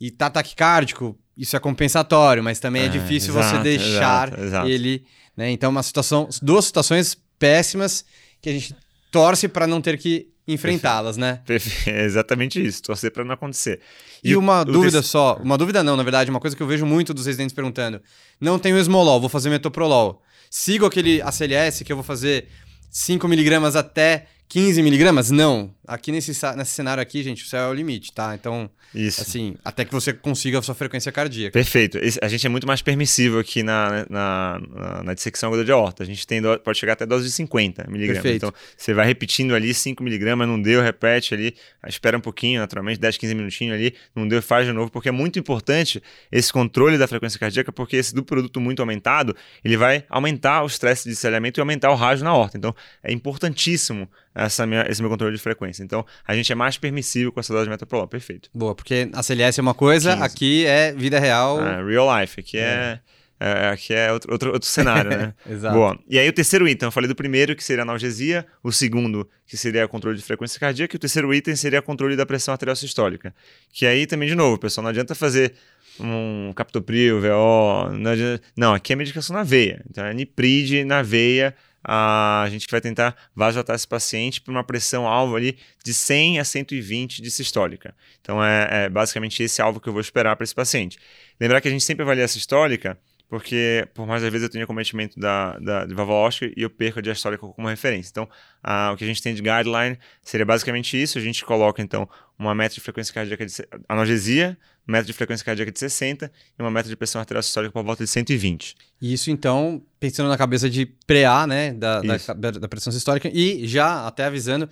[0.00, 4.42] E tá taquicárdico, isso é compensatório, mas também é, é difícil exato, você deixar exato,
[4.42, 4.68] exato.
[4.68, 5.04] ele.
[5.36, 5.50] Né?
[5.50, 8.06] Então, uma situação, duas situações péssimas
[8.40, 8.74] que a gente
[9.10, 11.40] torce para não ter que enfrentá-las, né?
[11.86, 13.80] É exatamente isso, torcer para não acontecer.
[14.24, 16.62] E, e uma o, dúvida o só, uma dúvida não, na verdade, uma coisa que
[16.62, 18.00] eu vejo muito dos residentes perguntando:
[18.40, 20.22] não tenho esmolol, vou fazer metoprolol.
[20.48, 22.48] Sigo aquele ACLS que eu vou fazer
[22.90, 25.30] 5 miligramas até 15 miligramas?
[25.30, 25.74] Não.
[25.86, 28.34] Aqui nesse, nesse cenário aqui, gente, o céu é o limite, tá?
[28.34, 29.20] Então, Isso.
[29.20, 31.52] assim, até que você consiga a sua frequência cardíaca.
[31.52, 31.98] Perfeito.
[32.20, 36.02] A gente é muito mais permissivo aqui na, na, na, na dissecção aguda de aorta.
[36.02, 38.22] A gente tem pode chegar até dose de 50 miligramas.
[38.22, 38.46] Perfeito.
[38.46, 41.54] Então, você vai repetindo ali 5 miligramas, não deu, repete ali,
[41.86, 45.12] espera um pouquinho, naturalmente, 10, 15 minutinhos ali, não deu, faz de novo, porque é
[45.12, 50.04] muito importante esse controle da frequência cardíaca, porque esse do produto muito aumentado, ele vai
[50.08, 52.56] aumentar o estresse de selhamento e aumentar o rádio na horta.
[52.56, 55.82] Então, é importantíssimo essa minha, esse meu controle de frequência.
[55.82, 58.50] Então, a gente é mais permissivo com essa dose de metoprolol, perfeito.
[58.54, 60.22] Boa, porque a CLS é uma coisa, 15.
[60.22, 61.60] aqui é vida real.
[61.66, 63.00] É, real life, aqui é...
[63.40, 65.34] é, é aqui é outro, outro, outro cenário, né?
[65.48, 65.74] Exato.
[65.74, 65.98] Boa.
[66.08, 69.26] E aí o terceiro item, eu falei do primeiro, que seria a analgesia, o segundo,
[69.46, 72.76] que seria controle de frequência cardíaca, e o terceiro item seria controle da pressão arterial
[72.76, 73.34] sistólica.
[73.72, 75.54] Que aí também, de novo, pessoal, não adianta fazer
[75.98, 78.42] um captopril, VO, não, adianta...
[78.54, 79.82] não, aqui é medicação na veia.
[79.88, 81.54] Então é niprid na veia,
[81.86, 86.44] a gente vai tentar vasodilatar esse paciente por uma pressão alvo ali de 100 a
[86.44, 87.94] 120 de sistólica.
[88.20, 90.98] Então é, é basicamente esse alvo que eu vou esperar para esse paciente.
[91.40, 94.66] Lembrar que a gente sempre avalia a sistólica porque por mais às vezes eu tenho
[94.66, 98.10] cometimento da, da, de válvula e eu perco a diastólica como referência.
[98.10, 98.28] Então,
[98.62, 101.18] a, o que a gente tem de guideline seria basicamente isso.
[101.18, 102.08] A gente coloca, então,
[102.38, 103.52] uma meta de frequência cardíaca de
[103.88, 104.56] analgesia,
[104.86, 108.04] meta de frequência cardíaca de 60 e uma meta de pressão arterial sistólica por volta
[108.04, 108.76] de 120.
[109.02, 114.06] Isso, então, pensando na cabeça de pré-A, né, da, da, da pressão sistólica e já
[114.06, 114.68] até avisando,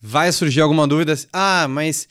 [0.00, 2.08] vai surgir alguma dúvida, ah, mas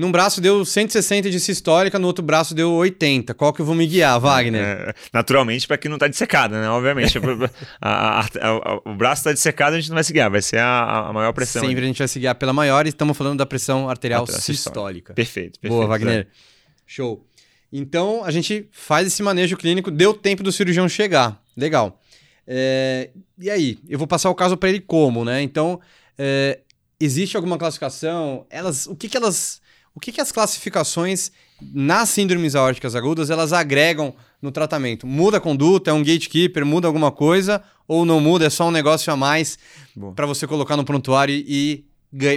[0.00, 3.34] num braço deu 160 de sistólica, no outro braço deu 80.
[3.34, 4.62] Qual que eu vou me guiar, Wagner?
[4.62, 6.68] É, naturalmente, para quem não está dissecado, né?
[6.70, 7.18] Obviamente.
[7.80, 10.58] a, a, a, o braço está dissecado, a gente não vai se guiar, vai ser
[10.58, 11.62] a, maior pressão.
[11.62, 15.12] Sempre a gente vai se guiar pela maior e estamos falando da pressão arterial, sistólica.
[15.12, 15.78] Perfeito, perfeito.
[15.78, 16.28] Boa, Wagner.
[16.90, 17.24] Show.
[17.72, 21.40] Então, a gente faz esse manejo clínico, deu tempo do cirurgião chegar.
[21.56, 22.00] Legal.
[22.44, 23.78] É, e aí?
[23.88, 25.40] Eu vou passar o caso para ele como, né?
[25.40, 25.80] Então,
[26.18, 26.58] é,
[26.98, 28.44] existe alguma classificação?
[28.50, 29.60] Elas, o que, que elas
[29.94, 31.30] o que, que as classificações
[31.60, 34.12] nas síndromes aórticas agudas elas agregam
[34.42, 35.06] no tratamento?
[35.06, 35.90] Muda a conduta?
[35.90, 36.66] É um gatekeeper?
[36.66, 37.62] Muda alguma coisa?
[37.86, 38.46] Ou não muda?
[38.46, 39.56] É só um negócio a mais
[40.16, 41.84] para você colocar no prontuário e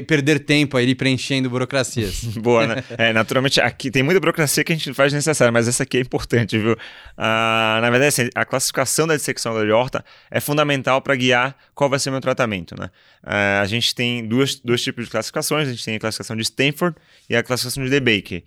[0.08, 2.24] perder tempo aí preenchendo burocracias.
[2.38, 2.84] Boa, né?
[2.98, 6.02] É, naturalmente, aqui tem muita burocracia que a gente faz necessária, mas essa aqui é
[6.02, 6.74] importante, viu?
[6.74, 11.90] Uh, na verdade, assim, a classificação da dissecção da aorta é fundamental para guiar qual
[11.90, 12.92] vai ser o meu tratamento, né?
[13.24, 16.44] Uh, a gente tem duas, dois tipos de classificações, a gente tem a classificação de
[16.44, 16.96] Stanford
[17.28, 18.44] e a classificação de DeBaker.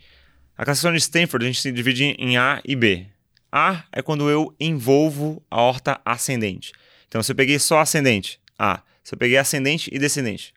[0.56, 3.06] A classificação de Stanford a gente se divide em A e B.
[3.50, 6.72] A é quando eu envolvo a horta ascendente.
[7.08, 8.82] Então, se eu peguei só ascendente, A.
[9.02, 10.55] Se eu peguei ascendente e descendente.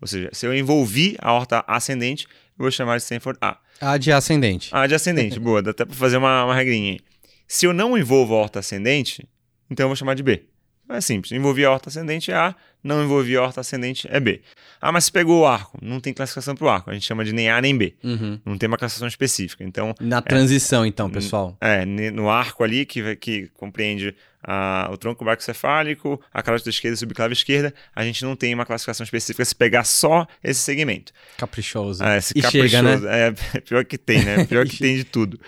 [0.00, 2.26] Ou seja, se eu envolvi a horta ascendente,
[2.56, 3.58] vou chamar de Stanford A.
[3.80, 4.68] A de ascendente.
[4.72, 7.00] A de ascendente, boa, dá até para fazer uma, uma regrinha aí.
[7.46, 9.26] Se eu não envolvo a horta ascendente,
[9.70, 10.44] então eu vou chamar de B.
[10.88, 11.30] É simples.
[11.30, 14.40] Envolvi a horta ascendente é A, não envolvi a horta ascendente é B.
[14.80, 16.90] Ah, mas se pegou o arco, não tem classificação para o arco.
[16.90, 17.94] A gente chama de nem A nem B.
[18.02, 18.40] Uhum.
[18.44, 19.62] Não tem uma classificação específica.
[19.62, 21.56] Então, Na transição, então, pessoal.
[21.60, 26.96] é, no arco ali, que, que compreende a, o tronco barcocefálico, a carótida esquerda e
[26.96, 31.12] a subclave esquerda, a gente não tem uma classificação específica se pegar só esse segmento.
[31.36, 32.02] Caprichoso.
[32.02, 32.68] É, esse E caprichoso.
[32.70, 33.26] chega, né?
[33.54, 34.44] É, pior que tem, né?
[34.46, 35.40] Pior que tem de tudo.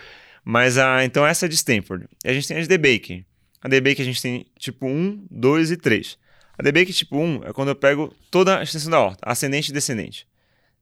[0.45, 2.05] Mas, ah, então essa é de Stanford.
[2.23, 3.23] E a gente tem as de Baker.
[3.61, 6.17] A de Baker a gente tem tipo 1, 2 e 3.
[6.57, 9.71] A de Baker tipo 1 é quando eu pego toda a extensão da horta, ascendente
[9.71, 10.27] e descendente.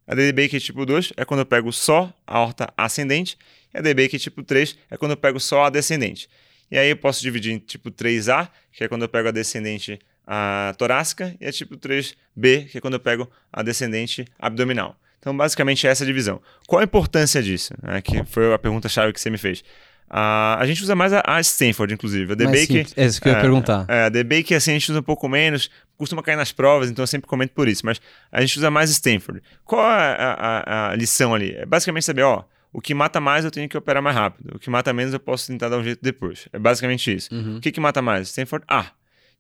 [0.08, 3.38] A de Baker tipo 2 é quando eu pego só a horta ascendente.
[3.74, 6.28] E a de Baker tipo 3 é quando eu pego só a descendente.
[6.72, 10.00] E aí eu posso dividir em tipo 3A, que é quando eu pego a descendente
[10.26, 14.96] a torácica, e a tipo 3B, que é quando eu pego a descendente abdominal.
[15.20, 16.42] Então, basicamente, essa é a divisão.
[16.68, 17.74] Qual a importância disso?
[17.84, 19.64] É, que foi a pergunta-chave que você me fez.
[20.10, 22.34] Ah, a gente usa mais a, a Stanford, inclusive.
[22.34, 22.36] A
[22.84, 22.94] simples.
[22.98, 23.86] É isso que eu ia perguntar.
[23.88, 26.90] É, a The Baker, assim, a gente usa um pouco menos, costuma cair nas provas,
[26.90, 27.86] então eu sempre comento por isso.
[27.86, 28.02] Mas
[28.32, 29.42] a gente usa mais Stanford.
[29.64, 30.34] Qual é a,
[30.66, 31.52] a- a lição ali?
[31.56, 32.44] É basicamente saber, ó,
[32.74, 34.56] o que mata mais eu tenho que operar mais rápido.
[34.56, 36.48] O que mata menos eu posso tentar dar um jeito depois.
[36.54, 37.34] É basicamente isso.
[37.34, 37.58] Uhum.
[37.58, 38.30] O que, que mata mais?
[38.30, 38.92] Stanford A.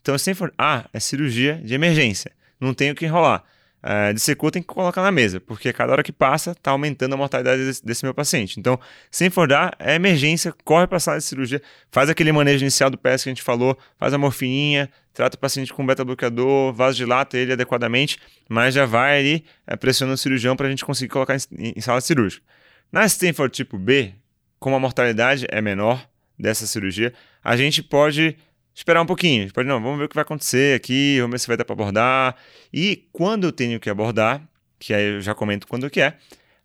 [0.02, 2.32] Então, Stanford A é cirurgia de emergência.
[2.60, 3.44] Não tem o que enrolar.
[3.84, 7.18] É, dissecou tem que colocar na mesa, porque cada hora que passa está aumentando a
[7.18, 8.60] mortalidade desse, desse meu paciente.
[8.60, 8.80] Então,
[9.12, 11.60] Stanford A é emergência, corre para a sala de cirurgia,
[11.90, 15.40] faz aquele manejo inicial do PS que a gente falou, faz a morfininha, trata o
[15.40, 20.68] paciente com beta-bloqueador, vasodilata ele adequadamente, mas já vai ali é, pressionando o cirurgião para
[20.68, 22.46] a gente conseguir colocar em, em sala cirúrgica.
[22.92, 24.14] Na Stanford tipo B,
[24.60, 26.06] como a mortalidade é menor
[26.38, 27.14] dessa cirurgia,
[27.44, 28.36] a gente pode
[28.74, 29.39] esperar um pouquinho.
[29.39, 31.58] A gente pode, não, vamos ver o que vai acontecer aqui, vamos ver se vai
[31.58, 32.36] dar para abordar.
[32.74, 34.42] E quando eu tenho que abordar,
[34.78, 36.16] que aí eu já comento quando que é,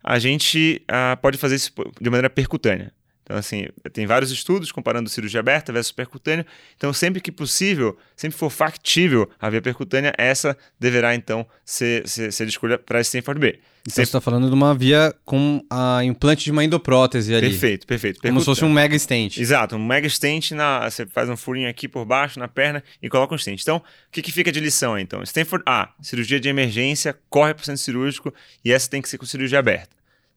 [0.03, 2.91] a gente ah, pode fazer isso de maneira percutânea.
[3.27, 6.45] Então, assim, tem vários estudos comparando cirurgia aberta versus percutânea.
[6.77, 12.31] Então, sempre que possível, sempre for factível a via percutânea, essa deverá, então, ser, ser,
[12.31, 13.59] ser escolha para Stanford B.
[13.81, 17.49] Então você está falando de uma via com a implante de uma endoprótese ali.
[17.49, 18.21] Perfeito, perfeito.
[18.21, 19.37] Como se fosse um mega stent.
[19.37, 23.09] Exato, um mega stent, na, você faz um furinho aqui por baixo, na perna, e
[23.09, 23.61] coloca um stent.
[23.61, 25.21] Então, o que, que fica de lição aí, então?
[25.23, 29.17] Stanford A, cirurgia de emergência, corre para o centro cirúrgico, e essa tem que ser
[29.17, 29.95] com cirurgia aberta.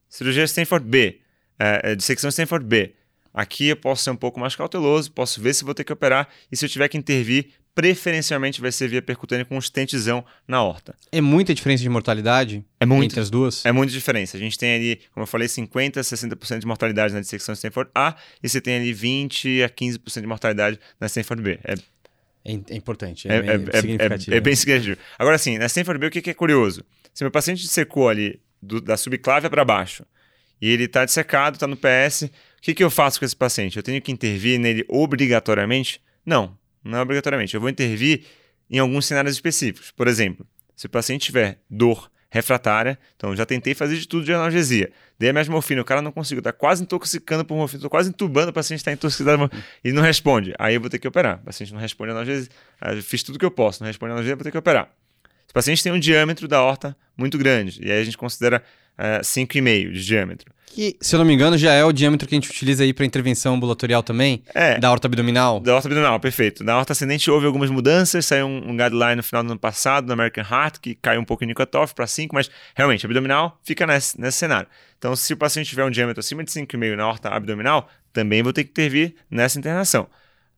[0.08, 1.20] Cirurgia Stanford B,
[1.60, 2.94] é, é, dissecção Stanford B.
[3.32, 6.28] Aqui eu posso ser um pouco mais cauteloso, posso ver se vou ter que operar,
[6.50, 10.62] e se eu tiver que intervir, preferencialmente vai ser via percutânea com um stentzão na
[10.62, 10.94] horta.
[11.12, 13.04] É muita diferença de mortalidade É muito.
[13.04, 13.64] entre as duas?
[13.64, 14.36] É muita diferença.
[14.36, 17.90] A gente tem ali, como eu falei, 50% a 60% de mortalidade na dissecção Stanford
[17.94, 21.58] A e você tem ali 20% a 15% de mortalidade na Stanford B.
[21.64, 21.74] É,
[22.42, 24.34] É, é importante, é, é, é, bem é- significativo.
[24.34, 24.96] é- é bem significativo.
[25.18, 26.82] Agora sim, na Stanford B, o que, que é curioso?
[27.12, 30.04] Se meu paciente dissecou ali do- da subclávia para baixo
[30.60, 32.22] e ele está dissecado, está no PS,
[32.60, 33.76] o que, que eu faço com esse paciente?
[33.76, 36.00] Eu tenho que intervir nele obrigatoriamente?
[36.24, 37.54] Não, não é obrigatoriamente.
[37.54, 38.24] Eu vou intervir
[38.70, 39.90] em alguns cenários específicos.
[39.90, 40.46] Por exemplo,
[40.76, 44.92] se o paciente tiver dor refratária, então já tentei fazer de tudo de analgesia.
[45.18, 48.10] Dei a mesma morfina, o cara não conseguiu, tá quase intoxicando por morfina, tô quase
[48.10, 49.50] entubando, o paciente está intoxicado
[49.82, 50.54] e não responde.
[50.58, 51.40] Aí eu vou ter que operar.
[51.40, 52.48] O paciente não responde analgesia,
[53.02, 54.88] fiz tudo que eu posso, não responde analgesia, vou ter que operar.
[55.50, 58.62] Se o paciente tem um diâmetro da horta muito grande, e aí a gente considera
[58.96, 60.52] eh, 5,5 de diâmetro.
[60.64, 62.94] Que, se eu não me engano, já é o diâmetro que a gente utiliza aí
[62.94, 65.58] para intervenção ambulatorial também, É, da horta abdominal.
[65.58, 66.62] Da horta abdominal, perfeito.
[66.62, 70.06] Na horta ascendente houve algumas mudanças, saiu um, um guideline no final do ano passado,
[70.06, 73.84] no American Heart, que caiu um pouco em cutoff para 5, mas realmente, abdominal fica
[73.88, 74.68] nesse, nesse cenário.
[74.98, 78.52] Então, se o paciente tiver um diâmetro acima de 5,5 na horta abdominal, também vou
[78.52, 80.06] ter que intervir nessa internação.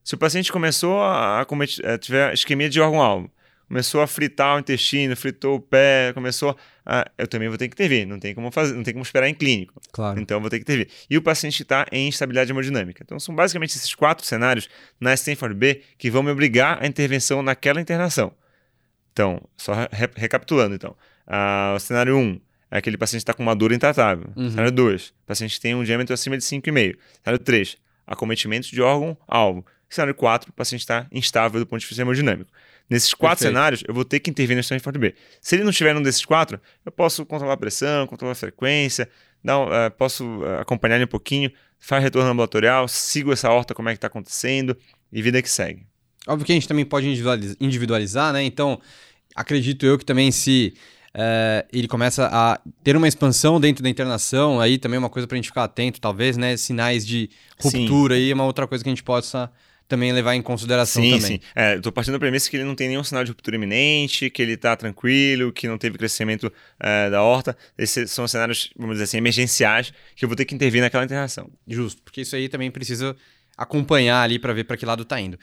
[0.04, 3.30] Se o paciente começou a, a cometer, eh, tiver isquemia de órgão-alvo,
[3.72, 6.54] começou a fritar o intestino, fritou o pé, começou
[6.84, 9.26] a, eu também vou ter que intervir, não tem como fazer, não tem como esperar
[9.28, 9.80] em clínico.
[9.90, 10.20] Claro.
[10.20, 10.88] Então eu vou ter que intervir.
[11.08, 13.02] E o paciente está em instabilidade hemodinâmica.
[13.02, 14.68] Então são basicamente esses quatro cenários
[15.00, 18.34] na Stanford B que vão me obrigar à intervenção naquela internação.
[19.10, 20.94] Então, só re- recapitulando então.
[21.26, 24.30] Ah, o cenário 1 um, é aquele paciente está com uma dor intratável.
[24.36, 24.50] Uhum.
[24.50, 26.98] Cenário 2, o paciente tem um diâmetro acima de 5,5.
[27.24, 29.64] Cenário 3, acometimento de órgão-alvo.
[29.88, 32.50] Cenário 4, o paciente está instável do ponto de vista hemodinâmico.
[32.92, 33.54] Nesses quatro Perfeito.
[33.56, 35.14] cenários, eu vou ter que intervir no Stanford B.
[35.40, 39.08] Se ele não estiver num desses quatro, eu posso controlar a pressão, controlar a frequência,
[39.42, 43.74] dar um- eh, posso eh, acompanhar ele um pouquinho, faz retorno ambulatorial, sigo essa horta,
[43.74, 44.76] como é que está acontecendo,
[45.12, 45.86] e vida que segue.
[46.28, 48.44] Óbvio que a gente também pode individualiz- individualizar, né?
[48.44, 48.80] Então,
[49.34, 50.74] acredito eu que também se
[51.14, 55.28] eh, ele começa a ter uma expansão dentro da internação, aí também é uma coisa
[55.28, 56.56] pra gente ficar atento, talvez, né?
[56.56, 57.28] Sinais de
[57.58, 57.80] Sim.
[57.80, 59.50] ruptura aí é uma outra coisa que a gente possa
[59.92, 61.36] também levar em consideração sim, também.
[61.36, 64.30] Sim, é, tô partindo da premissa que ele não tem nenhum sinal de ruptura iminente,
[64.30, 67.54] que ele tá tranquilo, que não teve crescimento é, da horta.
[67.76, 71.50] Esses são cenários, vamos dizer assim, emergenciais, que eu vou ter que intervir naquela internação.
[71.68, 73.14] Justo, porque isso aí também precisa
[73.54, 75.38] acompanhar ali para ver para que lado tá indo.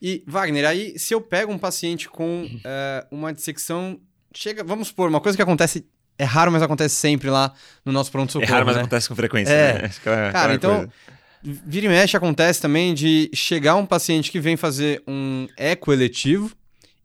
[0.00, 4.00] E, Wagner, aí se eu pego um paciente com é, uma dissecção,
[4.34, 5.86] chega, vamos supor, uma coisa que acontece
[6.18, 8.50] é raro, mas acontece sempre lá no nosso pronto-socorro.
[8.50, 8.82] É raro, mas né?
[8.82, 9.52] acontece com frequência.
[9.52, 9.82] É.
[9.82, 9.90] Né?
[9.96, 10.92] Aquela, Cara, aquela então, coisa.
[11.42, 16.54] Vira e mexe acontece também de chegar um paciente que vem fazer um eco eletivo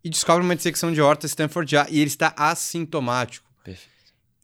[0.03, 3.47] e descobre uma dissecção de horta Stanford A e ele está assintomático.
[3.63, 3.89] Perfeito.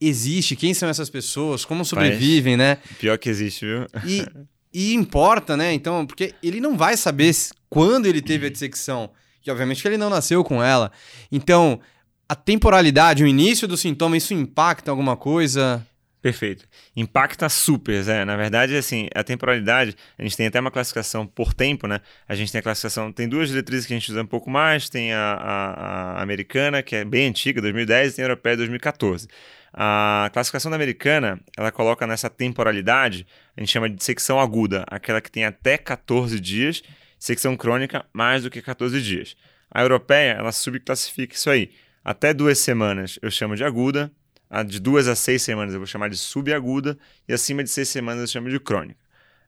[0.01, 2.77] Existe, quem são essas pessoas, como sobrevivem, né?
[2.99, 3.87] Pior que existe, viu?
[4.05, 4.25] E,
[4.73, 5.71] e importa, né?
[5.73, 7.33] Então, porque ele não vai saber
[7.69, 9.11] quando ele teve a dissecção.
[9.45, 10.91] E obviamente que ele não nasceu com ela.
[11.31, 11.79] Então,
[12.27, 15.85] a temporalidade, o início do sintoma, isso impacta alguma coisa?
[16.23, 16.65] Perfeito.
[16.95, 18.23] Impacta super, Zé.
[18.23, 21.99] Na verdade, assim, a temporalidade, a gente tem até uma classificação por tempo, né?
[22.25, 24.87] A gente tem a classificação, tem duas diretrizes que a gente usa um pouco mais,
[24.87, 25.73] tem a, a-
[26.19, 29.27] a americana, que é bem antiga, 2010, e tem a europeia, 2014.
[29.73, 35.19] A classificação da americana, ela coloca nessa temporalidade, a gente chama de dissecção aguda, aquela
[35.19, 36.81] que tem até 14 dias,
[37.19, 39.35] secção crônica mais do que 14 dias.
[39.69, 41.71] A europeia, ela subclassifica isso aí.
[42.01, 44.09] Até duas semanas eu chamo de aguda,
[44.53, 46.97] a de duas a seis semanas eu vou chamar de subaguda
[47.27, 48.99] e acima de seis semanas eu chamo de crônica.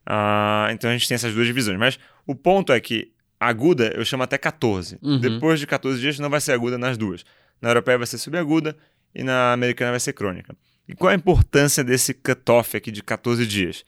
[0.05, 1.77] Ah, então a gente tem essas duas divisões.
[1.77, 4.97] Mas o ponto é que aguda eu chamo até 14.
[5.01, 5.19] Uhum.
[5.19, 7.23] Depois de 14 dias não vai ser aguda nas duas.
[7.61, 8.75] Na europeia vai ser subaguda
[9.13, 10.55] e na americana vai ser crônica.
[10.87, 13.83] E qual a importância desse cutoff aqui de 14 dias?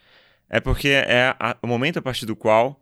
[0.49, 2.81] É porque é a- o momento a partir do qual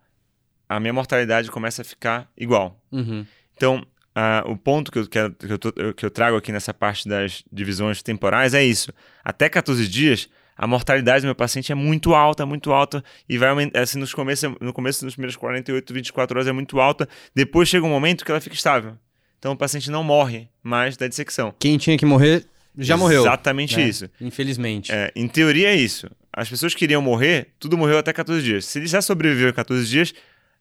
[0.69, 2.81] a minha mortalidade começa a ficar igual.
[2.91, 3.25] Uhum.
[3.55, 3.85] Então,
[4.15, 7.07] ah, o ponto que eu, quero, que, eu tô- que eu trago aqui nessa parte
[7.07, 8.93] das divisões temporais é isso.
[9.23, 13.49] Até 14 dias, a mortalidade do meu paciente é muito alta, muito alta, e vai
[13.49, 17.67] aumentar, assim, nos começo, no começo, nos primeiros 48, 24 horas é muito alta, depois
[17.67, 18.97] chega um momento que ela fica estável.
[19.37, 21.53] Então, o paciente não morre mais da dissecção.
[21.59, 22.45] Quem tinha que morrer
[22.77, 23.21] já morreu.
[23.21, 23.87] Exatamente né?
[23.87, 24.09] isso.
[24.19, 24.91] Infelizmente.
[24.91, 26.09] É, em teoria é isso.
[26.31, 28.65] As pessoas que iriam morrer, tudo morreu até 14 dias.
[28.65, 30.13] Se ele já sobreviveu em 14 dias,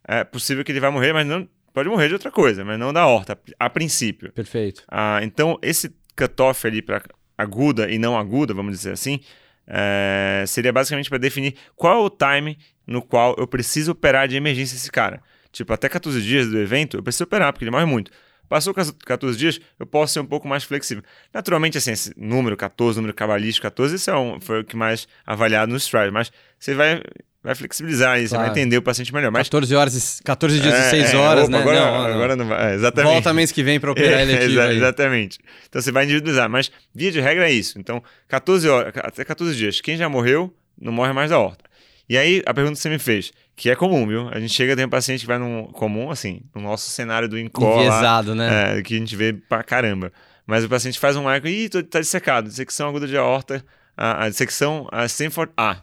[0.06, 2.92] é possível que ele vai morrer, mas não pode morrer de outra coisa, mas não
[2.92, 4.32] da horta, a princípio.
[4.32, 4.84] Perfeito.
[4.88, 7.02] Ah, então, esse cutoff ali para
[7.36, 9.20] aguda e não aguda, vamos dizer assim,
[9.66, 12.56] é, seria basicamente para definir qual é o time
[12.86, 15.20] no qual eu preciso operar de emergência esse cara.
[15.50, 18.10] Tipo, até 14 dias do evento, eu preciso operar, porque ele morre muito.
[18.48, 21.02] Passou 14 dias, eu posso ser um pouco mais flexível.
[21.32, 25.08] Naturalmente, assim, esse número 14, número cabalístico 14, isso é um, foi o que mais
[25.26, 27.02] avaliado no Stride, mas você vai,
[27.44, 28.58] vai flexibilizar aí, você vai Claro.
[28.58, 29.30] entender o paciente melhor.
[29.30, 31.58] Mas 14 horas, e- 14 dias É, e 6 é, horas, opa, né?
[31.62, 32.72] Agora Não, não, agora não vai.
[32.72, 33.12] É, exatamente.
[33.12, 34.76] Volta mês que vem para operar É, exa- aí.
[34.78, 35.38] Exatamente.
[35.68, 37.78] Então você vai individualizar, mas via de regra é isso.
[37.78, 39.80] Então, 14 horas, até 14 dias.
[39.80, 41.64] Quem já morreu, não morre mais da horta.
[42.08, 44.28] E aí, a pergunta que você me fez, que é comum, viu?
[44.30, 47.38] A gente chega, tem um paciente que vai num comum, assim, no nosso cenário do
[47.38, 48.82] INCOR Enviesado, né?
[48.82, 50.12] que a gente vê pra caramba.
[50.46, 53.64] Mas o paciente faz um eco, ih, tô, tá dissecado, dissecção aguda de aorta,
[53.96, 55.78] a, a dissecção a Stanford A.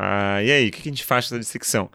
[0.00, 1.90] Ah, e aí, o que, a gente faz com essa dissecção?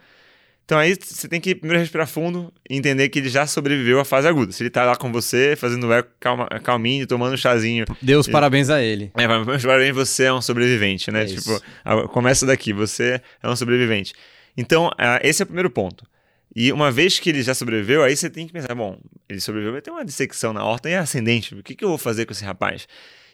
[0.65, 4.05] Então aí você tem que primeiro respirar fundo e entender que ele já sobreviveu à
[4.05, 4.51] fase aguda.
[4.51, 7.85] Se ele tá lá com você, fazendo eco calma, calminho, tomando um chazinho.
[8.01, 9.11] Deus parabéns a ele.
[9.17, 11.23] É, parabéns, você é um sobrevivente, né?
[11.23, 11.61] É tipo,
[12.09, 14.13] começa daqui, você é um sobrevivente.
[14.55, 16.05] Então, ah, esse é o primeiro ponto.
[16.55, 18.97] E uma vez que ele já sobreviveu, aí você tem que pensar, bom,
[19.27, 21.89] ele sobreviveu, vai ter uma dissecção na horta e é ascendente, o que, que eu
[21.89, 22.87] vou fazer com esse rapaz?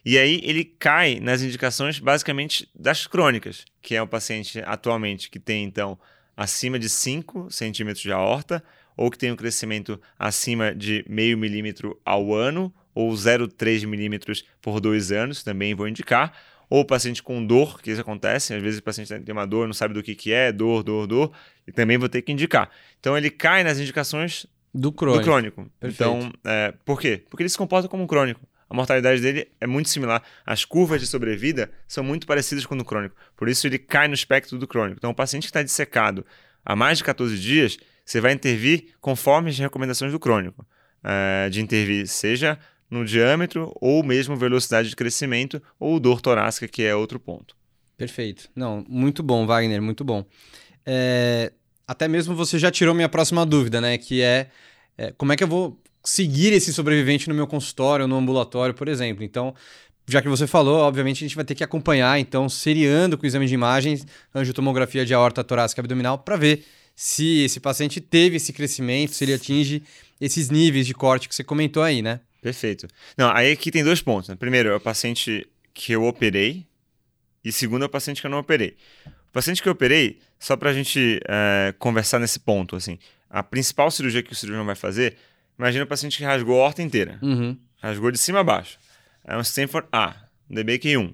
[0.05, 5.39] E aí ele cai nas indicações basicamente das crônicas, que é o paciente atualmente que
[5.39, 5.97] tem, então,
[6.35, 8.63] acima de 5 centímetros de aorta,
[8.95, 14.79] ou que tem um crescimento acima de meio milímetro ao ano, ou 0,3 milímetros por
[14.81, 16.33] dois anos, também vou indicar.
[16.69, 19.73] Ou paciente com dor, que isso acontece, às vezes o paciente tem uma dor, não
[19.73, 21.31] sabe do que, que é, dor, dor, dor,
[21.67, 22.69] e também vou ter que indicar.
[22.99, 25.21] Então ele cai nas indicações Do crônico.
[25.21, 25.71] do crônico.
[25.81, 27.23] Então, é, por quê?
[27.29, 28.41] Porque ele se comporta como um crônico.
[28.69, 30.21] A mortalidade dele é muito similar.
[30.45, 33.15] As curvas de sobrevida são muito parecidas com o do crônico.
[33.35, 34.97] Por isso, ele cai no espectro do crônico.
[34.97, 36.25] Então, o paciente que está dissecado
[36.63, 40.65] há mais de 14 dias, você vai intervir conforme as recomendações do crônico.
[41.03, 42.59] É, de intervir, seja
[42.89, 47.55] no diâmetro, ou mesmo velocidade de crescimento, ou dor torácica, que é outro ponto.
[47.95, 48.49] Perfeito.
[48.55, 50.25] Não, muito bom, Wagner, muito bom.
[50.85, 51.51] É,
[51.87, 53.97] até mesmo você já tirou minha próxima dúvida, né?
[53.97, 54.49] Que é,
[54.97, 55.79] é, como é que eu vou
[56.09, 59.23] seguir esse sobrevivente no meu consultório, no ambulatório, por exemplo.
[59.23, 59.53] Então,
[60.07, 63.27] já que você falou, obviamente a gente vai ter que acompanhar, então, seriando com o
[63.27, 68.51] exame de imagens, angiotomografia de aorta torácica abdominal, para ver se esse paciente teve esse
[68.51, 69.83] crescimento, se ele atinge
[70.19, 72.19] esses níveis de corte que você comentou aí, né?
[72.41, 72.87] Perfeito.
[73.15, 74.29] Não, aí aqui tem dois pontos.
[74.29, 74.35] Né?
[74.35, 76.65] Primeiro, é o paciente que eu operei,
[77.45, 78.75] e segundo, é o paciente que eu não operei.
[79.05, 82.97] O paciente que eu operei, só para a gente é, conversar nesse ponto, assim,
[83.29, 85.15] a principal cirurgia que o cirurgião vai fazer,
[85.59, 87.19] imagina o paciente que rasgou a horta inteira.
[87.21, 87.57] Uhum.
[87.81, 88.79] Rasgou de cima a baixo.
[89.25, 90.15] É um Stanford A,
[90.49, 91.13] DBQ1.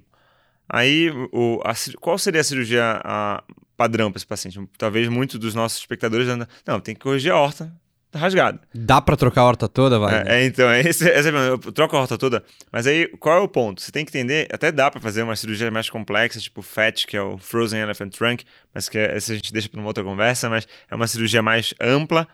[0.69, 3.43] Aí, o, a, qual seria a cirurgia a,
[3.75, 4.59] padrão para esse paciente?
[4.77, 7.71] Talvez muitos dos nossos espectadores andam, não, tem que corrigir a horta
[8.15, 8.59] tá rasgada.
[8.73, 10.23] Dá para trocar a horta toda, vai?
[10.25, 13.41] É, é, então, é esse, esse, eu troco a horta toda, mas aí qual é
[13.41, 13.81] o ponto?
[13.81, 17.17] Você tem que entender, até dá para fazer uma cirurgia mais complexa, tipo FET, que
[17.17, 20.49] é o Frozen Elephant Trunk, mas que essa a gente deixa para uma outra conversa,
[20.49, 22.25] mas é uma cirurgia mais ampla,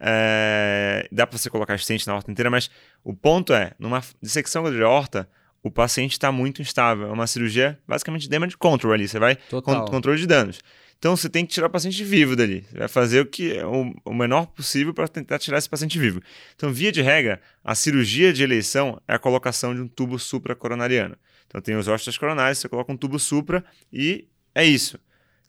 [0.00, 2.70] é, dá para você colocar stent na horta inteira, mas
[3.04, 5.28] o ponto é, numa dissecção de horta,
[5.62, 7.08] o paciente está muito instável.
[7.08, 9.06] É uma cirurgia basicamente de damage control ali.
[9.06, 10.60] Você vai con controle de danos.
[10.98, 12.64] Então você tem que tirar o paciente vivo dali.
[12.70, 15.98] Você vai fazer o que é o, o menor possível para tentar tirar esse paciente
[15.98, 16.20] vivo.
[16.54, 21.16] Então, via de regra, a cirurgia de eleição é a colocação de um tubo supracoronariano.
[21.46, 24.98] Então tem os ossos coronários, você coloca um tubo supra e é isso.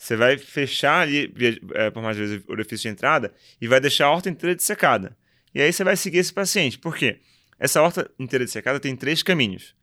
[0.02, 1.32] Você vai fechar ali,
[1.76, 3.32] é, por mais vezes, o orifício de entrada
[3.62, 5.16] e vai deixar a horta inteira dessecada.
[5.54, 6.80] E aí você vai seguir esse paciente.
[6.80, 7.20] Por quê?
[7.60, 9.76] Essa horta inteira dessecada tem três caminhos.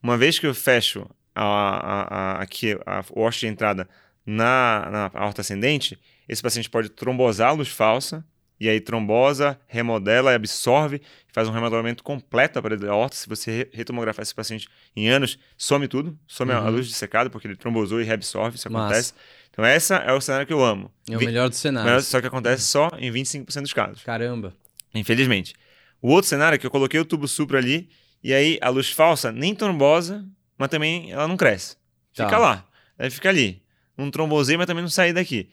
[0.00, 3.88] Uma vez que eu fecho a, a, a, aqui a, o osso de entrada
[4.24, 5.98] na, na aorta ascendente,
[6.28, 8.24] esse paciente pode trombosar a luz falsa,
[8.60, 11.02] e aí trombosa, remodela e absorve,
[11.32, 13.16] faz um remodelamento completo da parede da aorta.
[13.16, 16.58] Se você retomografar esse paciente em anos, some tudo, some uhum.
[16.58, 18.84] a luz dissecada, porque ele trombosou e reabsorve, isso Massa.
[18.86, 19.14] acontece.
[19.54, 20.90] Então esse é o cenário que eu amo.
[21.08, 22.06] É o melhor dos cenários.
[22.06, 24.02] Só que acontece só em 25% dos casos.
[24.02, 24.52] Caramba.
[24.94, 25.54] Infelizmente.
[26.02, 27.88] O outro cenário é que eu coloquei o tubo supra ali,
[28.22, 30.24] e aí a luz falsa nem trombosa,
[30.58, 31.76] mas também ela não cresce.
[32.12, 32.38] Fica tá.
[32.38, 32.66] lá.
[32.98, 33.64] Ela fica ali
[33.96, 35.48] não trombosei, mas também não saí daqui.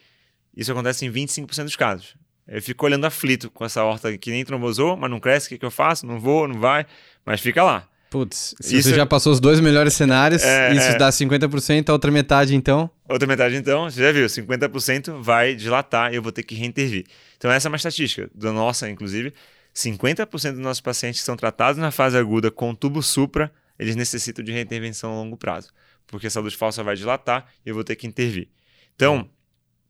[0.56, 2.16] Isso acontece em 25% dos casos.
[2.48, 5.58] Eu fico olhando aflito com essa horta que nem trombosou, mas não cresce, o que,
[5.60, 6.06] que eu faço?
[6.06, 6.86] Não vou, não vai,
[7.26, 7.88] mas fica lá.
[8.12, 8.90] Putz, se isso...
[8.90, 10.98] você já passou os dois melhores cenários, é, isso é...
[10.98, 12.88] dá 50%, a outra metade então?
[13.10, 17.06] Outra metade então, você já viu, 50% vai dilatar e eu vou ter que reintervir.
[17.38, 19.34] Então essa é uma estatística, da nossa inclusive,
[19.74, 24.44] 50% dos nossos pacientes que são tratados na fase aguda com tubo supra, eles necessitam
[24.44, 25.70] de reintervenção a longo prazo
[26.12, 28.50] porque essa luz falsa vai dilatar e eu vou ter que intervir.
[28.96, 29.28] Então,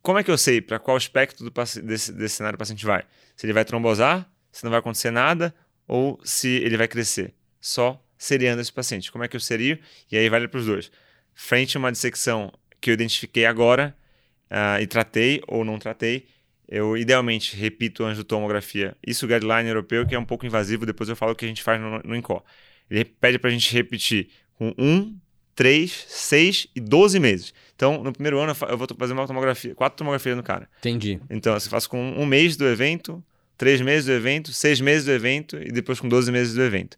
[0.01, 1.51] como é que eu sei para qual aspecto do,
[1.84, 3.03] desse, desse cenário o paciente vai?
[3.36, 5.53] Se ele vai trombosar, se não vai acontecer nada,
[5.88, 7.34] ou se ele vai crescer?
[7.59, 9.11] Só seriando esse paciente.
[9.11, 9.80] Como é que eu seria?
[10.11, 10.91] E aí vale para os dois.
[11.34, 13.95] Frente a uma dissecção que eu identifiquei agora
[14.51, 16.28] uh, e tratei ou não tratei,
[16.67, 18.95] eu idealmente repito angiotomografia.
[19.05, 21.47] Isso o guideline europeu, que é um pouco invasivo, depois eu falo o que a
[21.47, 22.45] gente faz no, no INCO.
[22.91, 25.17] Ele pede para a gente repetir com um
[25.55, 27.53] 3, 6 e 12 meses.
[27.76, 30.69] Então, no primeiro ano, eu vou fazer uma tomografia, quatro tomografias no cara.
[30.78, 31.19] Entendi.
[31.28, 33.24] Então, você faz com um mês do evento,
[33.57, 36.95] três meses do evento, seis meses do evento e depois com 12 meses do evento.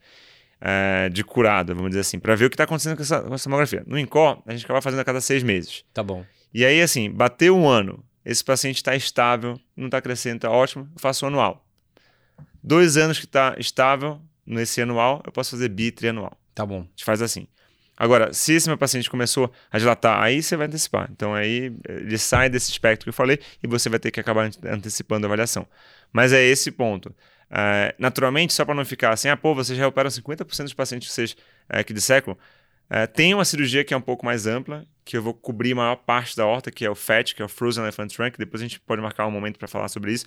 [0.66, 3.34] É, de curada, vamos dizer assim, para ver o que está acontecendo com essa, com
[3.34, 3.84] essa tomografia.
[3.86, 5.84] No INCO, a gente acaba fazendo a cada seis meses.
[5.94, 6.26] Tá bom.
[6.54, 10.88] E aí, assim, bateu um ano, esse paciente está estável, não está crescendo, está ótimo,
[10.96, 11.66] eu faço anual.
[12.64, 16.38] Dois anos que está estável, nesse anual, eu posso fazer bi trianual.
[16.54, 16.80] Tá bom.
[16.80, 17.48] A gente faz assim.
[17.96, 21.10] Agora, se esse meu paciente começou a dilatar, aí você vai antecipar.
[21.12, 24.50] Então aí ele sai desse espectro que eu falei e você vai ter que acabar
[24.66, 25.68] antecipando a avaliação.
[26.12, 27.14] Mas é esse ponto.
[27.56, 31.08] É, naturalmente, só para não ficar assim, ah, pô, vocês já operam 50% dos pacientes
[31.08, 31.38] que vocês
[31.70, 32.36] é, que dissecam,
[32.90, 35.76] é, tem uma cirurgia que é um pouco mais ampla, que eu vou cobrir a
[35.76, 38.38] maior parte da horta, que é o FET, que é o Frozen Elephant Trunk.
[38.38, 40.26] Depois a gente pode marcar um momento para falar sobre isso.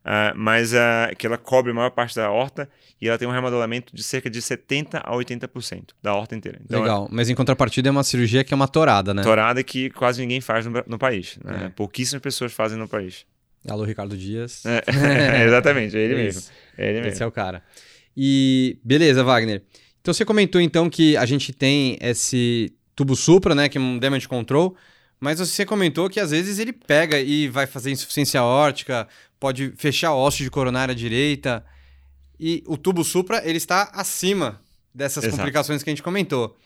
[0.00, 2.68] Uh, mas uh, que ela cobre a maior parte da horta
[3.00, 6.60] e ela tem um remodelamento de cerca de 70% a 80% da horta inteira.
[6.64, 7.08] Então, Legal, é...
[7.14, 9.22] mas em contrapartida é uma cirurgia que é uma torada, né?
[9.22, 11.38] Torada que quase ninguém faz no, no país.
[11.44, 11.66] Né?
[11.66, 11.68] É.
[11.70, 13.26] Pouquíssimas pessoas fazem no país.
[13.68, 14.64] Alô, Ricardo Dias.
[14.66, 14.82] É,
[15.46, 16.42] exatamente, é ele mesmo.
[16.76, 17.12] É ele mesmo.
[17.12, 17.62] Esse é o cara.
[18.16, 19.62] E beleza, Wagner.
[20.00, 23.98] Então você comentou então que a gente tem esse tubo supra, né, que é um
[23.98, 24.76] damage control,
[25.20, 29.06] mas você comentou que às vezes ele pega e vai fazer insuficiência órtica,
[29.38, 31.64] pode fechar o osso de coronária direita.
[32.40, 34.60] E o tubo supra, ele está acima
[34.94, 35.36] dessas Exato.
[35.36, 36.56] complicações que a gente comentou.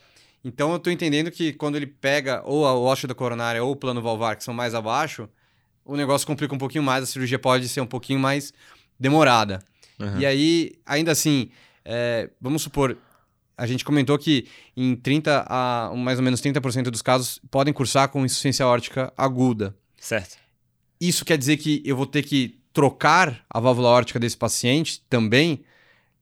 [0.43, 3.75] Então eu estou entendendo que quando ele pega ou o osso da coronária ou o
[3.75, 5.27] plano valvar, que são mais abaixo,
[5.85, 8.53] o negócio complica um pouquinho mais, a cirurgia pode ser um pouquinho mais
[8.99, 9.59] demorada.
[9.99, 10.19] Uhum.
[10.19, 11.49] E aí, ainda assim,
[11.83, 12.97] é, vamos supor,
[13.57, 18.09] a gente comentou que em 30 a mais ou menos 30% dos casos podem cursar
[18.09, 19.75] com insuficiência órtica aguda.
[19.99, 20.37] Certo.
[20.99, 25.63] Isso quer dizer que eu vou ter que trocar a válvula órtica desse paciente também?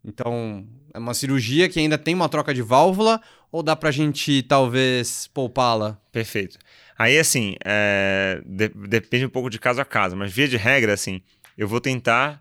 [0.04, 3.22] Então, é uma cirurgia que ainda tem uma troca de válvula
[3.52, 6.00] ou dá pra gente talvez poupá-la?
[6.12, 6.58] Perfeito.
[6.98, 10.94] Aí, assim, é, de, depende um pouco de caso a caso, mas via de regra,
[10.94, 11.22] assim,
[11.58, 12.40] eu vou tentar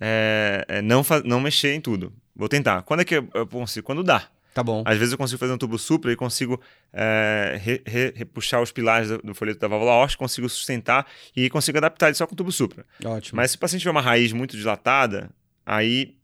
[0.00, 2.12] é, é não, não mexer em tudo.
[2.34, 2.82] Vou tentar.
[2.82, 3.86] Quando é que eu, eu consigo?
[3.86, 4.28] Quando dá.
[4.52, 4.82] Tá bom.
[4.84, 6.60] Às vezes eu consigo fazer um tubo supra e consigo
[6.92, 11.06] é, re, re, repuxar os pilares do, do, folheto da válvula aórtica, consigo sustentar
[11.36, 12.84] e consigo adaptar ele só com tubo supra.
[13.04, 13.36] Ótimo.
[13.36, 15.30] Mas se o paciente tiver uma raiz muito dilatada,
[15.64, 16.16] aí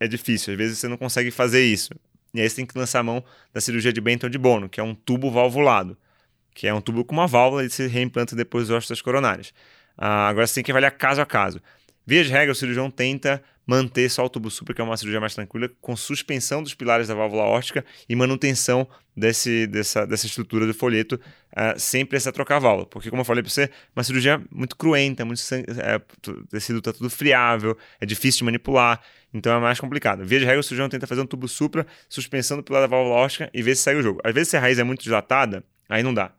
[0.00, 0.54] é difícil.
[0.54, 1.90] Às vezes você não consegue fazer isso.
[2.34, 4.80] E aí você tem que lançar a mão da cirurgia de Benton de Bono, que
[4.80, 5.96] é um tubo valvulado,
[6.54, 9.52] que é um tubo com uma válvula e se reimplanta depois os ossos coronárias.
[9.96, 11.60] Ah, agora você tem que avaliar caso a caso.
[12.06, 15.20] Via de regra, o cirurgião tenta manter só o tubo supra, que é uma cirurgia
[15.20, 20.66] mais tranquila, com suspensão dos pilares da válvula órtica e manutenção desse, dessa, dessa estrutura
[20.66, 21.20] do folheto
[21.52, 22.86] uh, sem precisar trocar a válvula.
[22.86, 26.00] Porque, como eu falei para você, é uma cirurgia muito cruenta, muito é,
[26.30, 29.02] o tecido está tudo friável, é difícil de manipular,
[29.32, 30.24] então é mais complicado.
[30.24, 33.16] Via de regra, o cirurgião tenta fazer um tubo supra, suspensão do pilar da válvula
[33.16, 34.20] órtica e ver se segue o jogo.
[34.24, 36.32] Às vezes, se a raiz é muito dilatada, aí não dá.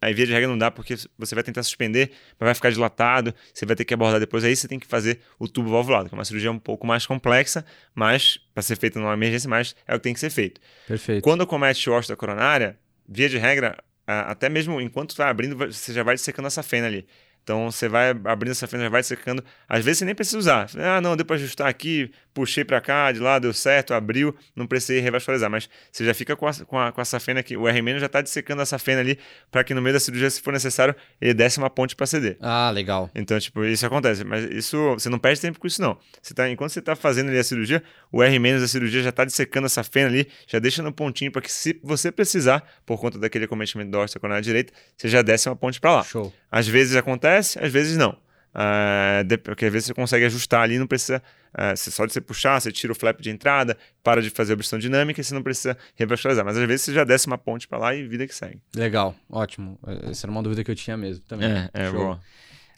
[0.00, 3.34] Aí, via de regra, não dá porque você vai tentar suspender, mas vai ficar dilatado,
[3.52, 4.44] você vai ter que abordar depois.
[4.44, 7.06] Aí você tem que fazer o tubo valvulado, que é uma cirurgia um pouco mais
[7.06, 7.64] complexa,
[7.94, 10.60] mas para ser feita numa emergência, mas é o que tem que ser feito.
[10.86, 11.22] Perfeito.
[11.22, 12.78] Quando comete o da coronária,
[13.08, 17.06] via de regra, até mesmo enquanto está abrindo, você já vai dissecando essa fenda ali.
[17.42, 19.44] Então você vai abrindo essa fenda, vai secando.
[19.68, 20.70] Às vezes você nem precisa usar.
[20.76, 24.66] Ah, não, deu para ajustar aqui, puxei para cá, de lá, deu certo, abriu, não
[24.66, 25.48] precisei revascularizar.
[25.48, 27.56] Mas você já fica com, a, com, a, com essa fenda aqui.
[27.56, 29.18] O R- já está dissecando essa fenda ali
[29.50, 32.36] para que no meio da cirurgia, se for necessário, ele desce uma ponte para ceder.
[32.40, 33.08] Ah, legal.
[33.14, 34.24] Então, tipo, isso acontece.
[34.24, 35.96] Mas isso, você não perde tempo com isso, não.
[36.20, 39.24] Você tá, enquanto você está fazendo ali a cirurgia, o R- da cirurgia já está
[39.24, 43.18] dissecando essa fenda ali, já deixa no pontinho para que se você precisar, por conta
[43.18, 46.02] daquele acometimento da órtica coronária direita, você já desce uma ponte para lá.
[46.02, 46.32] Show.
[46.50, 48.16] Às vezes acontece, às vezes não.
[48.54, 51.20] Uh, porque às vezes você consegue ajustar ali, não precisa.
[51.52, 54.78] Uh, só de você puxar, você tira o flap de entrada, para de fazer obstrução
[54.78, 56.44] dinâmica e você não precisa revascularizar.
[56.44, 58.60] Mas às vezes você já desce uma ponte para lá e vida que segue.
[58.74, 59.78] Legal, ótimo.
[60.08, 61.50] Essa era uma dúvida que eu tinha mesmo também.
[61.50, 62.20] É, é boa.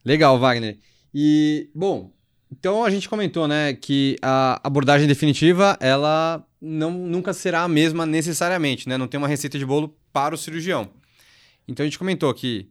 [0.05, 0.79] Legal, Wagner.
[1.13, 2.13] E, bom,
[2.51, 8.07] então a gente comentou, né, que a abordagem definitiva, ela não, nunca será a mesma
[8.07, 8.97] necessariamente, né?
[8.97, 10.89] Não tem uma receita de bolo para o cirurgião.
[11.67, 12.71] Então a gente comentou que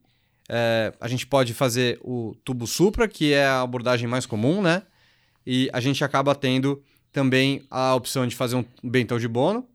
[0.50, 4.84] é, a gente pode fazer o tubo supra, que é a abordagem mais comum, né?
[5.46, 6.82] E a gente acaba tendo
[7.12, 9.68] também a opção de fazer um bentão de bono.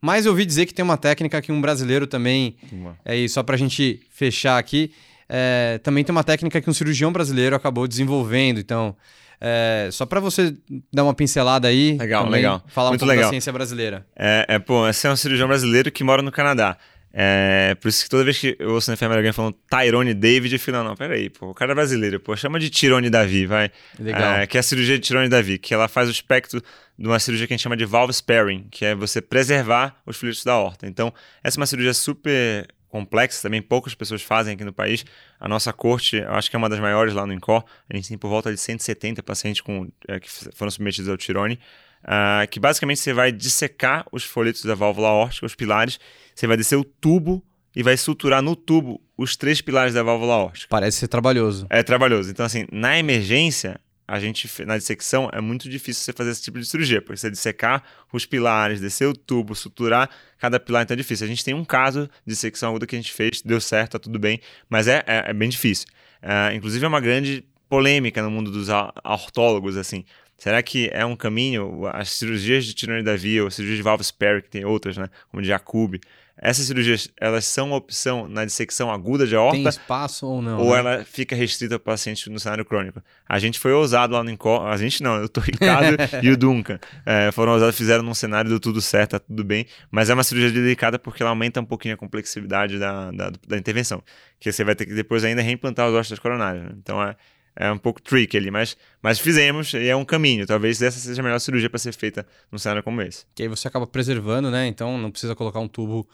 [0.00, 2.56] Mas eu ouvi dizer que tem uma técnica que um brasileiro também.
[3.04, 4.92] É isso, só para a gente fechar aqui.
[5.28, 8.58] É, também tem uma técnica que um cirurgião brasileiro acabou desenvolvendo.
[8.58, 8.96] Então,
[9.40, 10.56] é, só para você
[10.92, 11.96] dar uma pincelada aí.
[11.98, 12.62] Legal, legal.
[12.68, 13.24] Falar Muito um pouco legal.
[13.24, 14.06] da ciência brasileira.
[14.14, 16.76] É, é, pô, esse é um cirurgião brasileiro que mora no Canadá.
[17.18, 20.54] É, por isso que toda vez que eu ouço na enfermeira alguém falando Tyrone David,
[20.54, 23.70] eu falo, não, peraí, pô, o cara é brasileiro, pô, chama de Tirone Davi, vai.
[23.98, 24.34] Legal.
[24.34, 26.62] É, que é a cirurgia de Tirone Davi, que ela faz o espectro
[26.98, 30.18] de uma cirurgia que a gente chama de valve sparing, que é você preservar os
[30.18, 30.86] fluidos da horta.
[30.86, 31.10] Então,
[31.42, 35.02] essa é uma cirurgia super complexa, também poucas pessoas fazem aqui no país.
[35.40, 38.08] A nossa corte, eu acho que é uma das maiores lá no INCOR, a gente
[38.08, 41.58] tem por volta de 170 pacientes com, é, que foram submetidos ao Tirone.
[42.06, 45.98] Uh, que basicamente você vai dissecar os folhetos da válvula aórtica, os pilares,
[46.32, 47.44] você vai descer o tubo
[47.74, 50.68] e vai suturar no tubo os três pilares da válvula aórtica.
[50.70, 51.66] Parece ser trabalhoso.
[51.68, 52.30] É trabalhoso.
[52.30, 56.60] Então, assim, na emergência, a gente, na dissecção, é muito difícil você fazer esse tipo
[56.60, 57.82] de cirurgia, porque você dissecar
[58.12, 61.24] os pilares, descer o tubo, suturar cada pilar, então é difícil.
[61.24, 63.98] A gente tem um caso de dissecção aguda que a gente fez, deu certo, tá
[63.98, 64.40] tudo bem,
[64.70, 65.88] mas é, é, é bem difícil.
[66.22, 68.68] Uh, inclusive, é uma grande polêmica no mundo dos
[69.04, 70.04] ortólogos, assim.
[70.36, 71.86] Será que é um caminho?
[71.86, 75.08] As cirurgias de tirone da via, ou cirurgia de valve spare, que tem outras, né?
[75.30, 75.96] Como de Jacob,
[76.38, 79.56] essas cirurgias, elas são uma opção na dissecção aguda de aorta?
[79.56, 80.58] Tem espaço ou não?
[80.58, 80.78] Ou né?
[80.78, 83.02] ela fica restrita para paciente no cenário crônico?
[83.26, 86.36] A gente foi ousado lá no Incor, a gente não, eu tô Ricardo e o
[86.36, 86.78] Duncan.
[87.06, 89.66] É, foram ousados, fizeram num cenário, deu tudo certo, tá tudo bem.
[89.90, 93.56] Mas é uma cirurgia delicada porque ela aumenta um pouquinho a complexidade da, da, da
[93.56, 94.02] intervenção.
[94.38, 96.64] Que você vai ter que depois ainda reimplantar os ossos coronários.
[96.64, 96.70] Né?
[96.76, 97.16] Então é,
[97.56, 100.46] é um pouco tricky ali, mas, mas fizemos e é um caminho.
[100.46, 103.24] Talvez essa seja a melhor cirurgia para ser feita num cenário como esse.
[103.34, 104.66] Que aí você acaba preservando, né?
[104.66, 106.06] Então não precisa colocar um tubo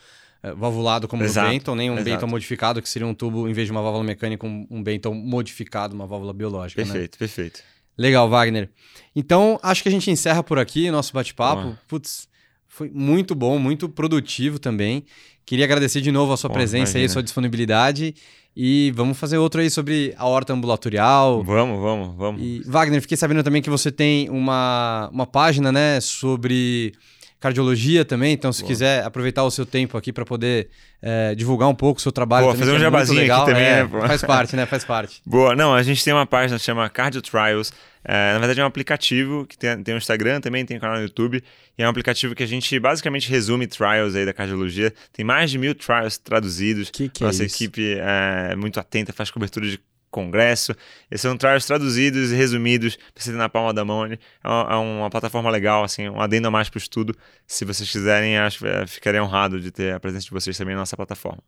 [0.43, 2.11] é, valvulado como Exato, no Benton, nem um exato.
[2.11, 5.95] Benton modificado, que seria um tubo, em vez de uma válvula mecânica, um, Benton modificado,
[5.95, 6.82] uma válvula biológica.
[6.82, 6.90] né?
[6.90, 7.61] Perfeito, perfeito.
[7.97, 8.70] Legal, Wagner.
[9.14, 11.76] Então, acho que a gente encerra por aqui o nosso bate-papo.
[11.86, 12.26] Putz,
[12.66, 15.05] foi muito bom, muito produtivo também.
[15.45, 17.12] Queria agradecer de novo a sua Bom, presença imagina.
[17.12, 18.14] sua disponibilidade.
[18.57, 21.43] E vamos fazer outro aí sobre a horta ambulatorial.
[21.43, 22.43] Vamos, vamos, vamos.
[22.43, 26.93] E, Wagner, fiquei sabendo também que você tem uma, uma página, né, sobre
[27.41, 28.33] cardiologia também.
[28.33, 28.69] Então, se Boa.
[28.69, 30.69] quiser aproveitar o seu tempo aqui para poder
[31.03, 32.45] eh, divulgar um pouco o seu trabalho.
[32.45, 33.45] Boa, também, fazer um é jabazinho aqui legal.
[33.47, 34.01] também, É, né, pô?
[34.07, 34.66] Faz parte, né?
[34.66, 35.20] Faz parte.
[35.27, 37.73] Boa, não, a gente tem uma página que chama Cardio Trials.
[38.05, 40.97] É, na verdade, é um aplicativo que tem, tem um Instagram também, tem um canal
[40.97, 41.43] no YouTube.
[41.79, 44.93] E é um aplicativo que a gente basicamente resume trials aí da cardiologia.
[45.12, 46.91] Tem mais de mil trials traduzidos.
[46.91, 47.57] Que que é Nossa isso?
[47.57, 49.81] equipe é muito atenta, faz cobertura de
[50.12, 50.72] congresso.
[51.10, 54.05] Esses são trials traduzidos e resumidos para você ter na palma da mão.
[54.05, 57.16] É uma, é uma, plataforma legal, assim, um adendo a mais para o estudo.
[57.47, 60.82] Se vocês quiserem, acho é, ficaria honrado de ter a presença de vocês também na
[60.82, 61.43] nossa plataforma.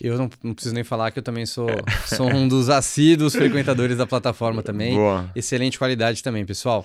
[0.00, 1.68] Eu não, não preciso nem falar que eu também sou,
[2.04, 4.94] sou um dos assíduos frequentadores da plataforma também.
[4.94, 5.30] Boa.
[5.34, 6.84] Excelente qualidade também, pessoal.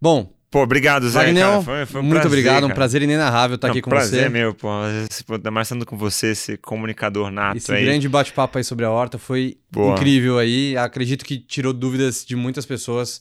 [0.00, 1.26] Bom, Pô, obrigado, Zé.
[1.26, 1.62] Wagner.
[1.62, 2.66] Foi, foi um muito prazer, obrigado, cara.
[2.72, 4.16] um prazer inenarrável estar Não, aqui com prazer você.
[4.16, 4.68] Prazer meu, pô.
[5.34, 7.84] Ainda mais estando com você, esse comunicador nato esse aí.
[7.84, 9.92] grande bate-papo aí sobre a horta foi Boa.
[9.94, 10.76] incrível aí.
[10.76, 13.20] Acredito que tirou dúvidas de muitas pessoas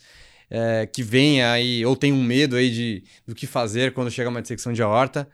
[0.50, 4.30] é, que vêm aí ou tem um medo aí de, do que fazer quando chega
[4.30, 5.28] uma dissecção de horta.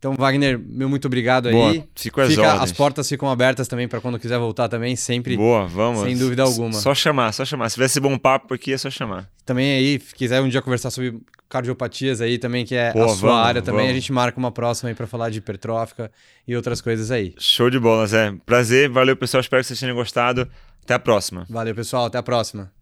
[0.00, 1.84] Então, Wagner, meu muito obrigado Boa, aí.
[1.94, 5.36] Fico as, Fica, as portas ficam abertas também para quando quiser voltar também, sempre.
[5.36, 6.00] Boa, vamos.
[6.00, 6.72] Sem dúvida alguma.
[6.72, 7.68] Só chamar, só chamar.
[7.68, 9.28] Se tivesse bom papo aqui, é só chamar.
[9.44, 11.20] Também aí, se quiser um dia conversar sobre
[11.50, 13.90] cardiopatias aí também, que é a sua vamos, área também, vamos.
[13.90, 16.10] a gente marca uma próxima aí para falar de hipertrófica
[16.48, 17.34] e outras coisas aí.
[17.38, 18.32] Show de bola, Zé.
[18.46, 20.48] Prazer, valeu pessoal, espero que vocês tenham gostado.
[20.82, 21.44] Até a próxima.
[21.50, 22.72] Valeu pessoal, até a próxima.